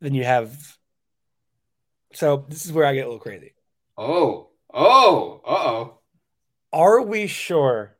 [0.00, 0.56] Then you have.
[2.12, 3.54] So this is where I get a little crazy.
[4.02, 5.98] Oh, oh, uh oh.
[6.72, 7.94] Are we sure?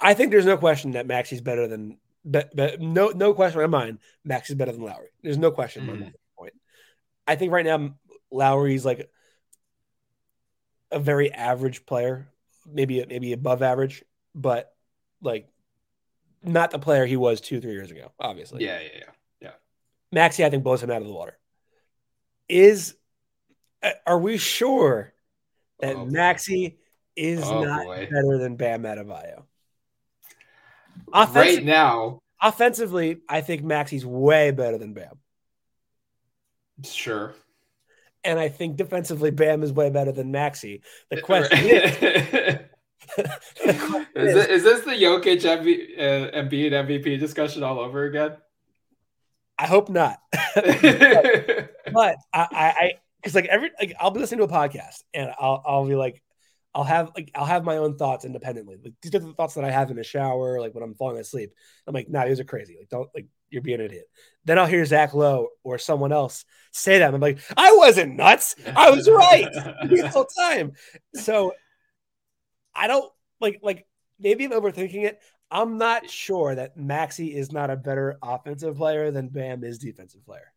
[0.00, 3.70] I think there's no question that Maxey's better than, but, but no, no question in
[3.70, 3.98] my mind.
[4.24, 5.06] Max is better than Lowry.
[5.22, 6.00] There's no question mm.
[6.00, 6.54] that point.
[7.28, 7.94] I think right now
[8.32, 9.08] Lowry's like
[10.90, 12.28] a very average player,
[12.66, 14.02] maybe maybe above average,
[14.34, 14.74] but
[15.20, 15.48] like
[16.42, 18.10] not the player he was two three years ago.
[18.18, 19.10] Obviously, yeah, yeah, yeah,
[19.40, 19.50] yeah.
[20.10, 21.38] Maxey, I think blows him out of the water.
[22.48, 22.96] Is
[24.06, 25.12] are we sure
[25.80, 26.78] that oh, Maxey
[27.16, 28.08] is oh, not boy.
[28.10, 29.44] better than Bam Adebayo?
[31.12, 35.18] right now, offensively, I think Maxey's way better than Bam.
[36.84, 37.34] Sure.
[38.24, 40.82] And I think defensively, Bam is way better than Maxey.
[41.10, 41.98] The question is,
[43.16, 48.04] the question is, is, is, this the Jokic MV, uh, Embiid MVP discussion all over
[48.04, 48.36] again?
[49.58, 50.20] I hope not.
[50.54, 50.64] but,
[51.92, 55.62] but I, I, because like every like I'll be listening to a podcast and I'll
[55.64, 56.22] I'll be like
[56.74, 58.78] I'll have like I'll have my own thoughts independently.
[58.82, 61.18] Like these are the thoughts that I have in the shower, like when I'm falling
[61.18, 61.52] asleep.
[61.86, 62.76] I'm like, nah, these are crazy.
[62.78, 64.06] Like don't like you're being an idiot.
[64.44, 67.12] Then I'll hear Zach Lowe or someone else say that.
[67.12, 68.56] I'm like, I wasn't nuts.
[68.74, 70.72] I was right the whole time.
[71.14, 71.52] So
[72.74, 73.86] I don't like like
[74.18, 75.20] maybe I'm overthinking it.
[75.50, 80.24] I'm not sure that Maxey is not a better offensive player than Bam is defensive
[80.24, 80.50] player.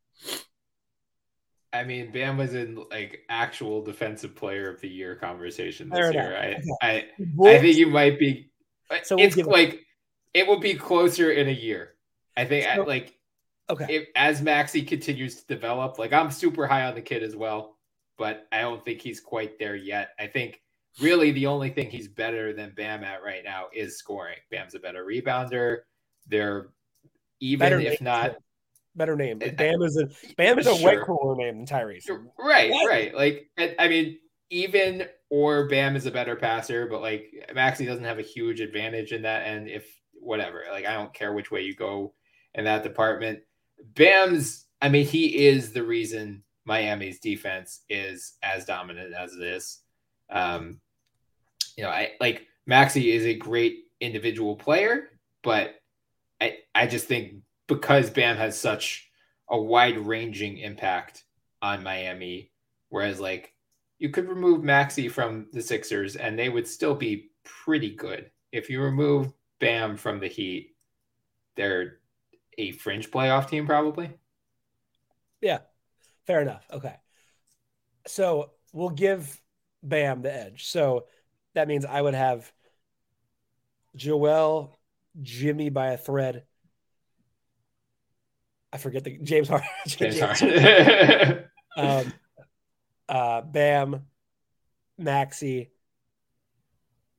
[1.76, 6.38] I mean, Bam was in like actual defensive player of the year conversation this year.
[6.38, 6.64] I, okay.
[6.82, 8.50] I, I think you might be.
[8.90, 9.80] Uh, so we'll it's like it.
[10.34, 11.96] it will be closer in a year.
[12.38, 13.14] I think so, like
[13.70, 16.00] okay if, as Maxey continues to develop.
[16.00, 17.78] Like I'm super high on the kid as well,
[18.18, 20.10] but I don't think he's quite there yet.
[20.20, 20.62] I think
[21.02, 24.38] really the only thing he's better than Bam at right now is scoring.
[24.50, 25.80] Bam's a better rebounder.
[26.28, 26.70] They're
[27.40, 28.38] even better if not
[28.96, 29.39] better name.
[29.39, 30.86] Like Bam is a Bam is a sure.
[30.86, 32.10] way cooler name than Tyrese.
[32.38, 32.88] Right, what?
[32.88, 33.16] right.
[33.16, 34.20] Like I mean,
[34.50, 39.12] even or Bam is a better passer, but like Maxey doesn't have a huge advantage
[39.12, 39.48] in that.
[39.48, 42.14] And if whatever, like I don't care which way you go
[42.54, 43.39] in that department.
[43.96, 49.82] Bam's, I mean, he is the reason Miami's defense is as dominant as it is.
[50.30, 50.80] Um,
[51.78, 55.10] you know, I like Maxey is a great individual player,
[55.43, 55.76] but
[56.41, 57.36] I I just think
[57.68, 59.09] because Bam has such
[59.49, 61.24] a wide ranging impact
[61.61, 62.51] on Miami.
[62.89, 63.53] Whereas, like,
[63.99, 68.32] you could remove Maxey from the Sixers and they would still be pretty good.
[68.51, 70.76] If you remove Bam from the Heat,
[71.55, 71.99] they're
[72.57, 74.11] a fringe playoff team, probably.
[75.41, 75.59] Yeah,
[76.26, 76.66] fair enough.
[76.72, 76.95] Okay.
[78.07, 79.41] So we'll give
[79.84, 80.68] Bam the edge.
[80.68, 81.05] So
[81.53, 82.51] that means I would have
[83.95, 84.78] Joel
[85.22, 86.43] Jimmy by a thread.
[88.76, 89.70] I forget the James Harden.
[89.88, 91.46] James Harden.
[91.78, 92.14] um,
[93.08, 94.06] uh, Bam,
[94.98, 95.72] Maxey.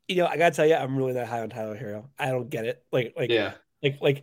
[0.07, 2.11] You know, I gotta tell you, I'm really not high on Tyler Herro.
[2.19, 2.85] I don't get it.
[2.93, 4.23] Like, like, yeah, like, like,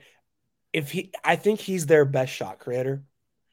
[0.72, 3.04] if he, I think he's their best shot creator,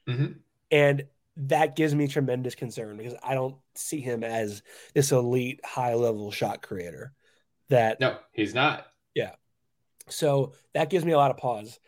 [0.07, 0.33] mm-hmm.
[0.69, 1.07] and
[1.37, 4.61] that gives me tremendous concern because I don't see him as
[4.93, 7.13] this elite, high level shot creator.
[7.69, 8.85] That no, he's not.
[9.15, 9.31] Yeah,
[10.07, 11.79] so that gives me a lot of pause.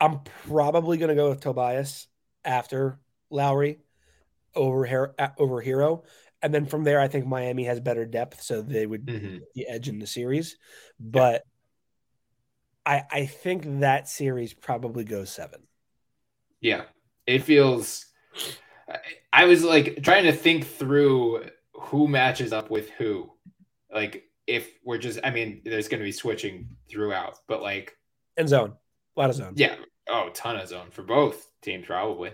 [0.00, 2.08] I'm probably gonna go with Tobias
[2.44, 2.98] after
[3.30, 3.80] Lowry
[4.54, 6.04] over over Herro,
[6.42, 9.38] and then from there, I think Miami has better depth, so they would mm-hmm.
[9.54, 10.56] the edge in the series.
[10.98, 11.44] But
[12.86, 15.62] I I think that series probably goes seven.
[16.60, 16.84] Yeah,
[17.26, 18.06] it feels.
[19.32, 21.44] I was like trying to think through
[21.74, 23.30] who matches up with who,
[23.92, 25.20] like if we're just.
[25.22, 27.96] I mean, there's going to be switching throughout, but like
[28.36, 28.74] end zone,
[29.16, 29.54] a lot of zone.
[29.56, 29.76] Yeah,
[30.10, 32.32] oh, ton of zone for both teams probably.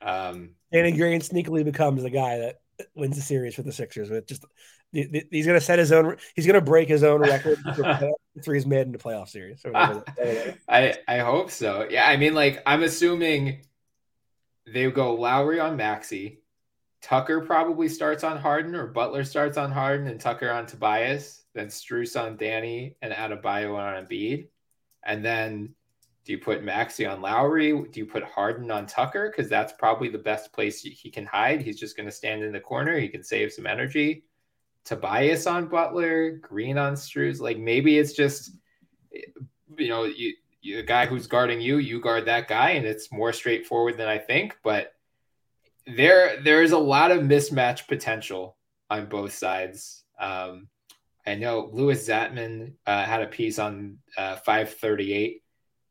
[0.00, 2.56] Um, Danny Green sneakily becomes the guy that
[2.94, 4.10] wins the series for the Sixers.
[4.10, 4.44] With just
[4.92, 6.16] he's going to set his own.
[6.34, 8.12] He's going to break his own record for
[8.42, 9.64] threes made in the playoff series.
[10.68, 11.86] I I hope so.
[11.90, 13.62] Yeah, I mean, like I'm assuming
[14.66, 16.40] they go Lowry on Maxey.
[17.02, 21.44] Tucker probably starts on Harden, or Butler starts on Harden and Tucker on Tobias.
[21.54, 24.48] Then Strus on Danny and Adebayo on Embiid,
[25.04, 25.74] and then
[26.26, 27.70] do you put Maxey on Lowry?
[27.70, 29.30] Do you put Harden on Tucker?
[29.30, 31.62] Because that's probably the best place he can hide.
[31.62, 32.98] He's just going to stand in the corner.
[32.98, 34.24] He can save some energy.
[34.84, 37.40] Tobias on Butler, Green on Strus.
[37.40, 38.56] Like maybe it's just,
[39.12, 43.12] you know, you, you, the guy who's guarding you, you guard that guy, and it's
[43.12, 44.58] more straightforward than I think.
[44.64, 44.94] But
[45.86, 48.56] there, there is a lot of mismatch potential
[48.90, 50.02] on both sides.
[50.18, 50.66] Um,
[51.24, 55.42] I know Louis Zatzman uh, had a piece on uh, 538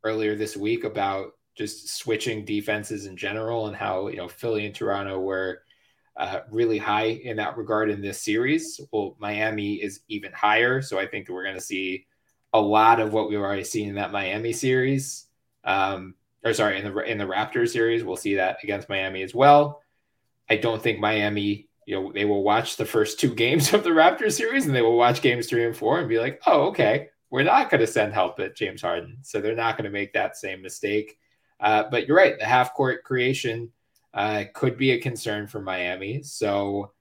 [0.06, 4.76] earlier this week about just switching defenses in general and how you know Philly and
[4.76, 5.62] Toronto were
[6.18, 8.80] uh, really high in that regard in this series.
[8.91, 12.06] Well, Miami is even higher, so I think we're going to see
[12.53, 15.26] a lot of what we've already seen in that Miami series.
[15.66, 19.34] Um, or sorry, in the in the Raptors series, we'll see that against Miami as
[19.34, 19.82] well.
[20.49, 23.89] I don't think Miami, you know, they will watch the first two games of the
[23.89, 27.10] Raptors series and they will watch games three and four and be like, oh, okay,
[27.36, 29.17] we're not going to send help at James Harden.
[29.21, 31.17] So they're not going to make that same mistake.
[31.59, 32.39] Uh, but you're right.
[32.39, 33.73] The half court creation
[34.13, 36.23] uh, could be a concern for Miami.
[36.23, 36.93] So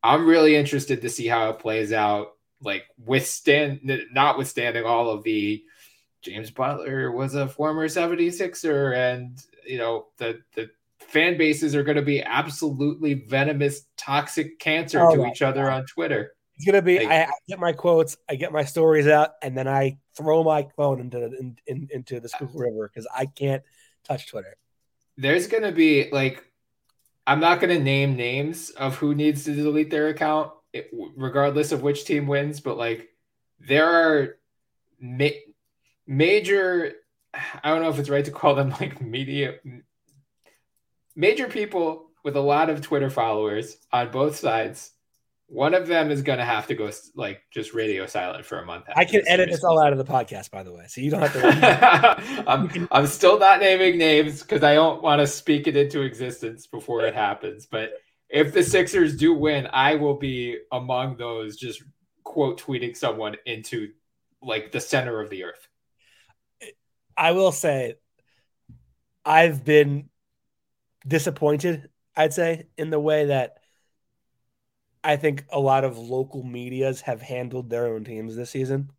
[0.00, 2.34] I'm really interested to see how it plays out.
[2.62, 3.80] Like withstand,
[4.12, 5.64] notwithstanding all of the
[6.22, 10.70] James Butler was a former 76er and you know the the
[11.00, 15.48] fan bases are going to be absolutely venomous toxic cancer oh to each God.
[15.48, 16.34] other on Twitter.
[16.60, 17.06] It's gonna be.
[17.06, 20.68] I, I, get my quotes, I get my stories out, and then I throw my
[20.76, 23.62] phone into in, in, into the Schuylkill uh, River because I can't
[24.04, 24.56] touch Twitter.
[25.16, 26.44] There's gonna be like,
[27.26, 30.52] I'm not gonna name names of who needs to delete their account,
[31.16, 32.60] regardless of which team wins.
[32.60, 33.08] But like,
[33.58, 34.36] there are
[35.00, 35.28] ma-
[36.06, 36.92] major.
[37.32, 39.54] I don't know if it's right to call them like media
[41.16, 44.90] major people with a lot of Twitter followers on both sides
[45.50, 48.84] one of them is gonna have to go like just radio silent for a month.
[48.94, 51.22] I can edit this all out of the podcast, by the way, so you don't
[51.22, 52.44] have to.
[52.48, 56.68] I'm I'm still not naming names because I don't want to speak it into existence
[56.68, 57.66] before it happens.
[57.66, 57.94] But
[58.28, 61.82] if the Sixers do win, I will be among those just
[62.22, 63.88] quote tweeting someone into
[64.40, 65.66] like the center of the earth.
[67.16, 67.94] I will say,
[69.24, 70.10] I've been
[71.06, 71.88] disappointed.
[72.16, 73.59] I'd say in the way that
[75.02, 78.90] I think a lot of local medias have handled their own teams this season.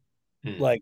[0.43, 0.59] Hmm.
[0.59, 0.81] Like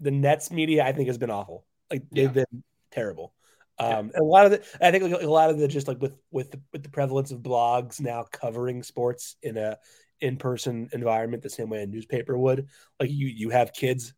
[0.00, 1.64] the Nets media, I think has been awful.
[1.90, 2.44] Like they've yeah.
[2.50, 3.34] been terrible.
[3.78, 4.20] Um, yeah.
[4.20, 6.60] a lot of the, I think a lot of the just like with with the,
[6.72, 9.78] with the prevalence of blogs now covering sports in a
[10.20, 12.66] in person environment the same way a newspaper would.
[12.98, 14.14] Like you you have kids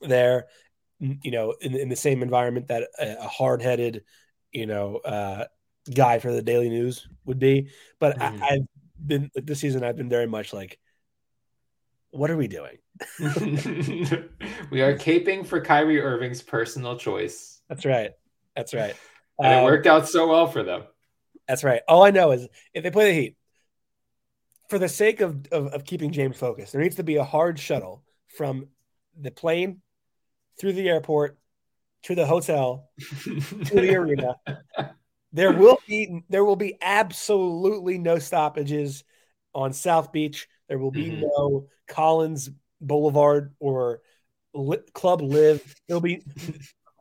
[0.00, 0.46] there,
[1.00, 4.04] you know, in in the same environment that a, a hard headed,
[4.52, 5.44] you know, uh,
[5.92, 7.70] guy for the Daily News would be.
[7.98, 8.42] But mm-hmm.
[8.42, 8.66] I, I've
[9.04, 9.84] been like this season.
[9.84, 10.78] I've been very much like,
[12.10, 12.78] what are we doing?
[14.70, 17.60] we are caping for Kyrie Irving's personal choice.
[17.68, 18.12] That's right.
[18.56, 18.96] That's right.
[19.38, 20.84] And um, it worked out so well for them.
[21.46, 21.82] That's right.
[21.86, 23.36] All I know is if they play the Heat,
[24.68, 27.58] for the sake of, of, of keeping James focused, there needs to be a hard
[27.58, 28.02] shuttle
[28.36, 28.68] from
[29.18, 29.80] the plane
[30.60, 31.38] through the airport
[32.02, 32.88] to the hotel
[33.24, 34.36] to the arena
[35.32, 39.04] there will be there will be absolutely no stoppages
[39.54, 40.48] on South Beach.
[40.68, 41.22] There will be mm-hmm.
[41.22, 42.50] no Collins
[42.80, 44.00] Boulevard or
[44.54, 45.74] li- Club Live.
[45.88, 46.22] It'll be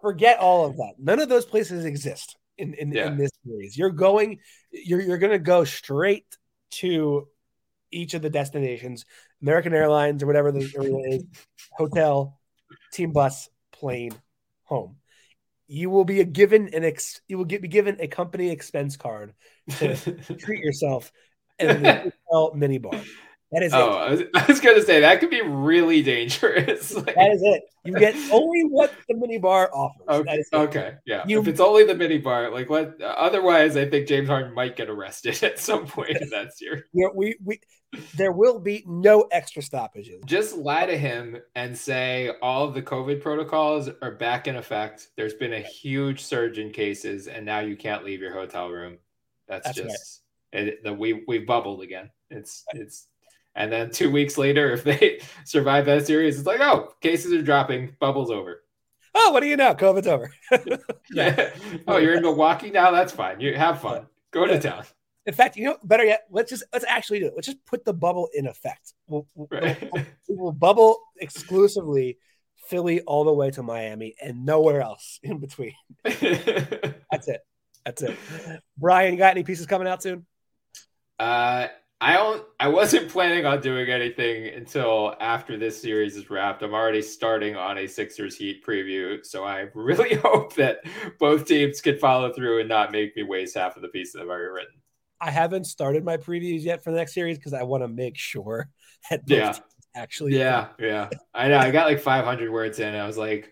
[0.01, 0.93] forget all of that.
[0.97, 3.07] None of those places exist in in, Yeah.
[3.07, 3.77] in this series.
[3.77, 4.39] You're going,
[4.71, 6.25] you're you're going to go straight
[6.71, 7.27] to
[7.91, 9.05] each of the destinations,
[9.41, 11.25] American Airlines or whatever the
[11.71, 12.39] hotel,
[12.91, 14.11] team bus, plane,
[14.63, 14.97] home.
[15.67, 17.21] You will be given an ex.
[17.27, 19.33] You will get be given a company expense card
[19.77, 19.95] to
[20.39, 21.11] treat yourself
[21.59, 23.05] in the hotel minibar.
[23.51, 23.95] That is oh, it.
[23.95, 26.93] I was, I was gonna say that could be really dangerous.
[26.95, 27.63] Like- That is it.
[27.85, 30.05] You get only what the minibar offers.
[30.09, 30.43] Okay.
[30.53, 30.93] Okay.
[31.05, 31.23] Yeah.
[31.25, 33.01] You- if it's only the mini bar, like what?
[33.01, 36.83] Otherwise, I think James Harden might get arrested at some point in that series.
[36.93, 37.59] We, we, we,
[38.15, 40.21] there will be no extra stoppages.
[40.25, 45.09] Just lie to him and say all of the COVID protocols are back in effect.
[45.15, 48.97] There's been a huge surge in cases, and now you can't leave your hotel room.
[49.47, 49.89] That's, That's right.
[49.89, 50.21] just
[50.51, 52.09] it, the we we bubbled again.
[52.29, 53.07] It's it's.
[53.55, 57.41] And then two weeks later, if they survive that series, it's like, oh, cases are
[57.41, 58.63] dropping, bubbles over.
[59.15, 59.73] Oh, what do you know?
[59.73, 60.31] COVID's over.
[61.09, 61.49] yeah.
[61.87, 62.91] oh, you're in Milwaukee now?
[62.91, 63.39] That's fine.
[63.39, 64.05] You have fun.
[64.29, 64.83] Go to town.
[65.27, 67.33] In fact, you know, better yet, let's just let's actually do it.
[67.35, 68.93] Let's just put the bubble in effect.
[69.07, 72.17] We'll, we'll, we will bubble exclusively
[72.67, 75.73] Philly all the way to Miami and nowhere else in between.
[76.03, 77.41] That's it.
[77.85, 78.17] That's it.
[78.77, 80.25] Brian, you got any pieces coming out soon?
[81.19, 81.67] Uh,
[81.99, 82.45] I don't.
[82.57, 86.61] I wasn't planning on doing anything until after this series is wrapped.
[86.61, 90.85] I'm already starting on a Sixers Heat preview, so I really hope that
[91.19, 94.27] both teams can follow through and not make me waste half of the pieces I've
[94.27, 94.75] already written.
[95.19, 98.17] I haven't started my previews yet for the next series because I want to make
[98.17, 98.69] sure
[99.09, 99.55] that Yeah.
[99.95, 101.09] actually Yeah, yeah.
[101.33, 101.57] I know.
[101.57, 102.93] I got like 500 words in.
[102.95, 103.51] I was like,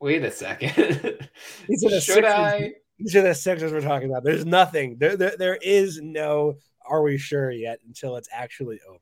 [0.00, 0.72] wait a second.
[1.68, 2.24] These are the Should Sixers.
[2.24, 2.72] I?
[2.98, 4.24] These are the Sixers we're talking about.
[4.24, 4.96] There's nothing.
[4.98, 6.54] There, there, there is no.
[6.86, 7.78] Are we sure yet?
[7.86, 8.98] Until it's actually over.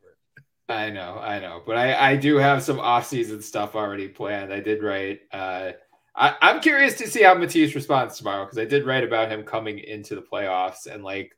[0.69, 4.53] I know, I know, but I I do have some off-season stuff already planned.
[4.53, 5.23] I did write.
[5.33, 5.73] Uh,
[6.15, 9.43] I, I'm curious to see how Matisse responds tomorrow because I did write about him
[9.43, 11.37] coming into the playoffs and like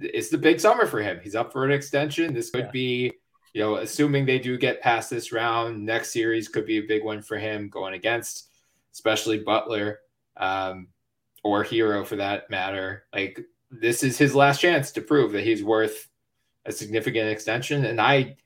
[0.00, 1.20] it's the big summer for him.
[1.22, 2.32] He's up for an extension.
[2.34, 2.70] This could Yeah.
[2.70, 3.12] be,
[3.52, 7.04] you know, assuming they do get past this round, next series could be a big
[7.04, 8.48] one for him going against,
[8.92, 10.00] especially Butler,
[10.36, 10.88] um,
[11.44, 13.04] or Herro for that matter.
[13.12, 13.40] Like
[13.70, 16.08] this is his last chance to prove that he's worth
[16.64, 17.84] a significant extension.
[17.84, 18.36] And I,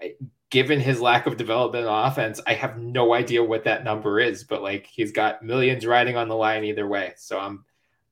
[0.00, 0.14] I
[0.50, 4.44] given his lack of development on offense, I have no idea what that number is,
[4.44, 7.14] but like he's got millions riding on the line either way.
[7.16, 7.64] So I'm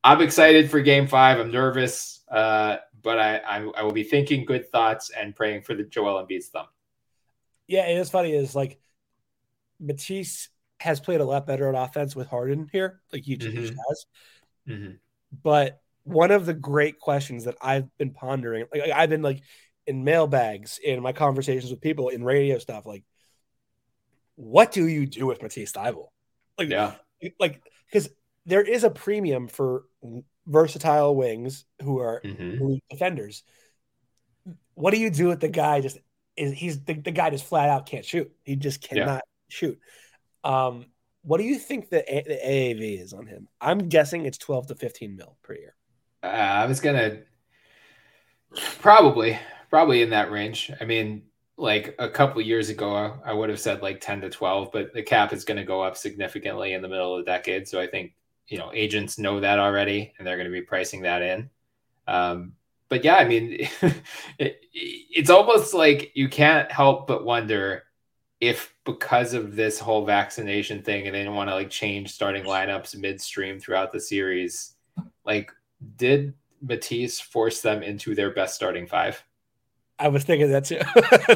[0.05, 1.39] I'm excited for game five.
[1.39, 5.75] I'm nervous, uh, but I, I I will be thinking good thoughts and praying for
[5.75, 6.67] the Joel Embiid's thumb.
[7.67, 8.33] Yeah, it is funny.
[8.33, 8.79] Is like
[9.81, 10.49] Matisse
[10.81, 13.77] has played a lot better on offense with Harden here, like he just Mhm.
[13.89, 14.07] has.
[14.67, 15.01] Mhm.
[15.43, 19.43] But one of the great questions that I've been pondering, like I've been like
[19.87, 23.05] in mailbags, in my conversations with people, in radio stuff, like,
[24.37, 26.09] what do you do with Matisse Thybulle?
[26.59, 26.95] Like, Yeah,
[27.39, 28.09] like because
[28.47, 29.85] there is a premium for
[30.47, 32.61] versatile wings who are Mhm.
[32.61, 33.43] elite defenders.
[34.75, 35.81] What do you do with the guy?
[35.81, 35.99] Just
[36.37, 38.33] is he's the, the guy just flat out can't shoot.
[38.45, 38.89] He just Yeah.
[39.05, 39.79] cannot shoot.
[40.43, 40.87] Um,
[41.23, 43.49] what do you think the, A- the AAV is on him?
[43.61, 45.75] I'm guessing it's 12 to 15 mil per year.
[46.25, 47.23] uh, I was gonna
[48.81, 49.39] probably
[49.71, 50.71] probably in that range.
[50.81, 51.23] I mean,
[51.57, 54.93] like a couple years ago, I, I would have said like ten to twelve, but
[54.93, 57.69] the cap is going to go up significantly in the middle of the decade.
[57.69, 58.13] So I think
[58.53, 61.49] you know agents know that already, and they're going to be pricing that in.
[62.07, 62.53] Um,
[62.91, 63.67] but yeah, I mean,
[64.39, 67.85] it, it's almost like you can't help but wonder
[68.43, 72.45] if because of this whole vaccination thing, and they don't want to like change starting
[72.45, 74.75] lineups midstream throughout the series,
[75.25, 75.51] like
[75.97, 79.25] did Matisse force them into their best starting five?
[79.99, 80.81] I was thinking that too.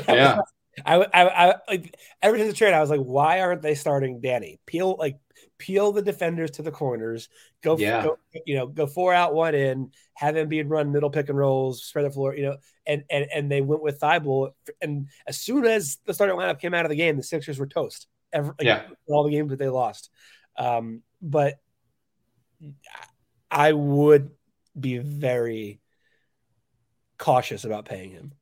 [0.14, 0.40] Yeah.
[0.84, 4.20] I, I, I, like every since the trade, I was like, why aren't they starting
[4.20, 4.60] Danny?
[4.66, 5.16] Peel like
[5.58, 7.28] peel the defenders to the corners.
[7.62, 8.02] Go, Yeah.
[8.02, 9.90] go you know, go four out, one in.
[10.14, 12.34] Have him being run middle pick and rolls, spread the floor.
[12.36, 14.52] You know, and and and they went with Thybulle.
[14.80, 17.66] And as soon as the starting lineup came out of the game, the Sixers were
[17.66, 18.06] toast.
[18.32, 18.82] Every, like, Yeah.
[19.08, 20.10] all the games that they lost.
[20.56, 21.58] Um, but
[23.50, 24.30] I would
[24.78, 25.80] be very
[27.18, 28.32] cautious about paying him.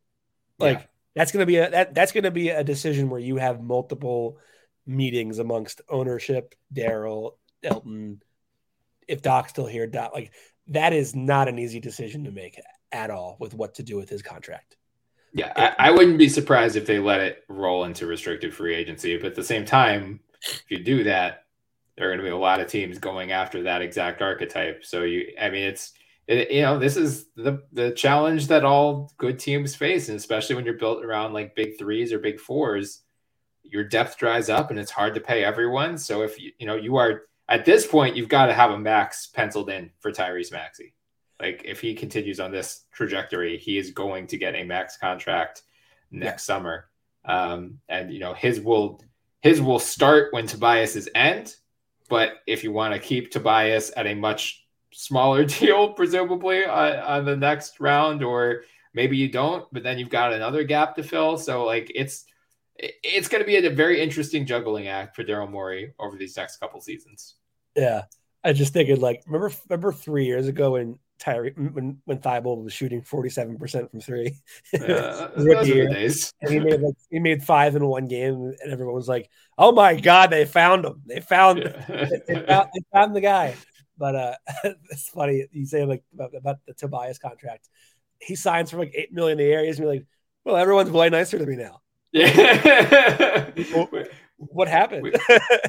[0.59, 0.87] Like Yeah.
[1.15, 4.39] that's gonna be a that that's gonna be a decision where you have multiple
[4.87, 7.33] meetings amongst ownership, Daryl,
[7.63, 8.23] Elton.
[9.07, 10.33] If Doc's still here, Doc like
[10.69, 12.61] that is not an easy decision to make
[12.93, 14.77] at all with what to do with his contract.
[15.33, 19.17] Yeah, I, I wouldn't be surprised if they let it roll into restricted free agency.
[19.17, 21.45] But at the same time, if you do that,
[21.97, 24.85] there are going to be a lot of teams going after that exact archetype.
[24.85, 25.93] So you, I mean, it's
[26.27, 30.57] it, you know, this is the the challenge that all good teams face, and especially
[30.57, 33.01] when you're built around like big threes or big fours.
[33.65, 35.99] Your depth dries up and it's hard to pay everyone.
[35.99, 38.79] So if you you know you are at this point, you've got to have a
[38.79, 40.95] max penciled in for Tyrese Maxey.
[41.41, 45.63] Like if he continues on this trajectory, he is going to get a max contract
[46.11, 46.55] next yeah.
[46.55, 46.87] summer.
[47.25, 49.03] Um, and you know his will
[49.41, 51.57] his will start when Tobias's end.
[52.09, 57.25] But if you want to keep Tobias at a much smaller deal, presumably on, on
[57.25, 58.63] the next round, or
[58.95, 61.37] maybe you don't, but then you've got another gap to fill.
[61.37, 62.25] So like it's
[62.77, 66.59] it's going to be a very interesting juggling act for Daryl Morey over these next
[66.59, 67.37] couple seasons.
[67.77, 68.03] Yeah,
[68.43, 72.73] I just thinking like remember remember three years ago when Tyree when when Thybulle was
[72.73, 74.37] shooting forty seven percent from three.
[74.75, 76.33] Uh, those year, days.
[76.41, 79.73] and he made like he made five in one game, and everyone was like, "Oh
[79.73, 81.03] my god, they found him!
[81.07, 82.09] They found yeah.
[82.29, 83.55] they, found, they found the guy."
[83.97, 84.35] But uh,
[84.91, 87.69] it's funny you say like about, about, the Tobias contract.
[88.21, 89.65] He signs for like eight million a year.
[89.65, 90.07] He's like,
[90.45, 91.81] "Well, everyone's way nicer to me now."
[92.15, 93.51] Yeah.
[94.39, 95.03] what, happened?
[95.03, 95.13] We,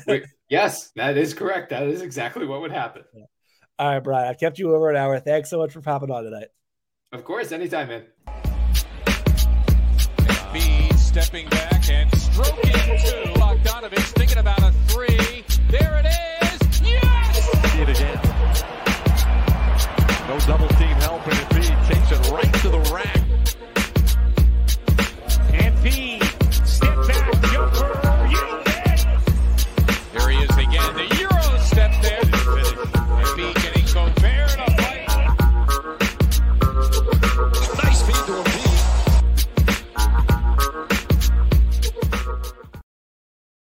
[0.07, 1.71] we, yes, that is correct.
[1.71, 3.01] That is exactly what would happen.
[3.79, 5.19] All right, Bryan, I've kept you over an hour.
[5.19, 6.49] Thanks so much for popping on tonight.
[7.11, 8.03] Of course, anytime, man.
[10.53, 13.33] Be stepping back and stroking two.
[13.39, 15.43] Bogdanovich thinking about a three.
[15.71, 16.81] There it is.
[16.81, 17.71] Yes!
[17.71, 18.19] See it again.
[20.29, 21.33] No double team helping.
[21.49, 23.34] Be takes it right to the rack.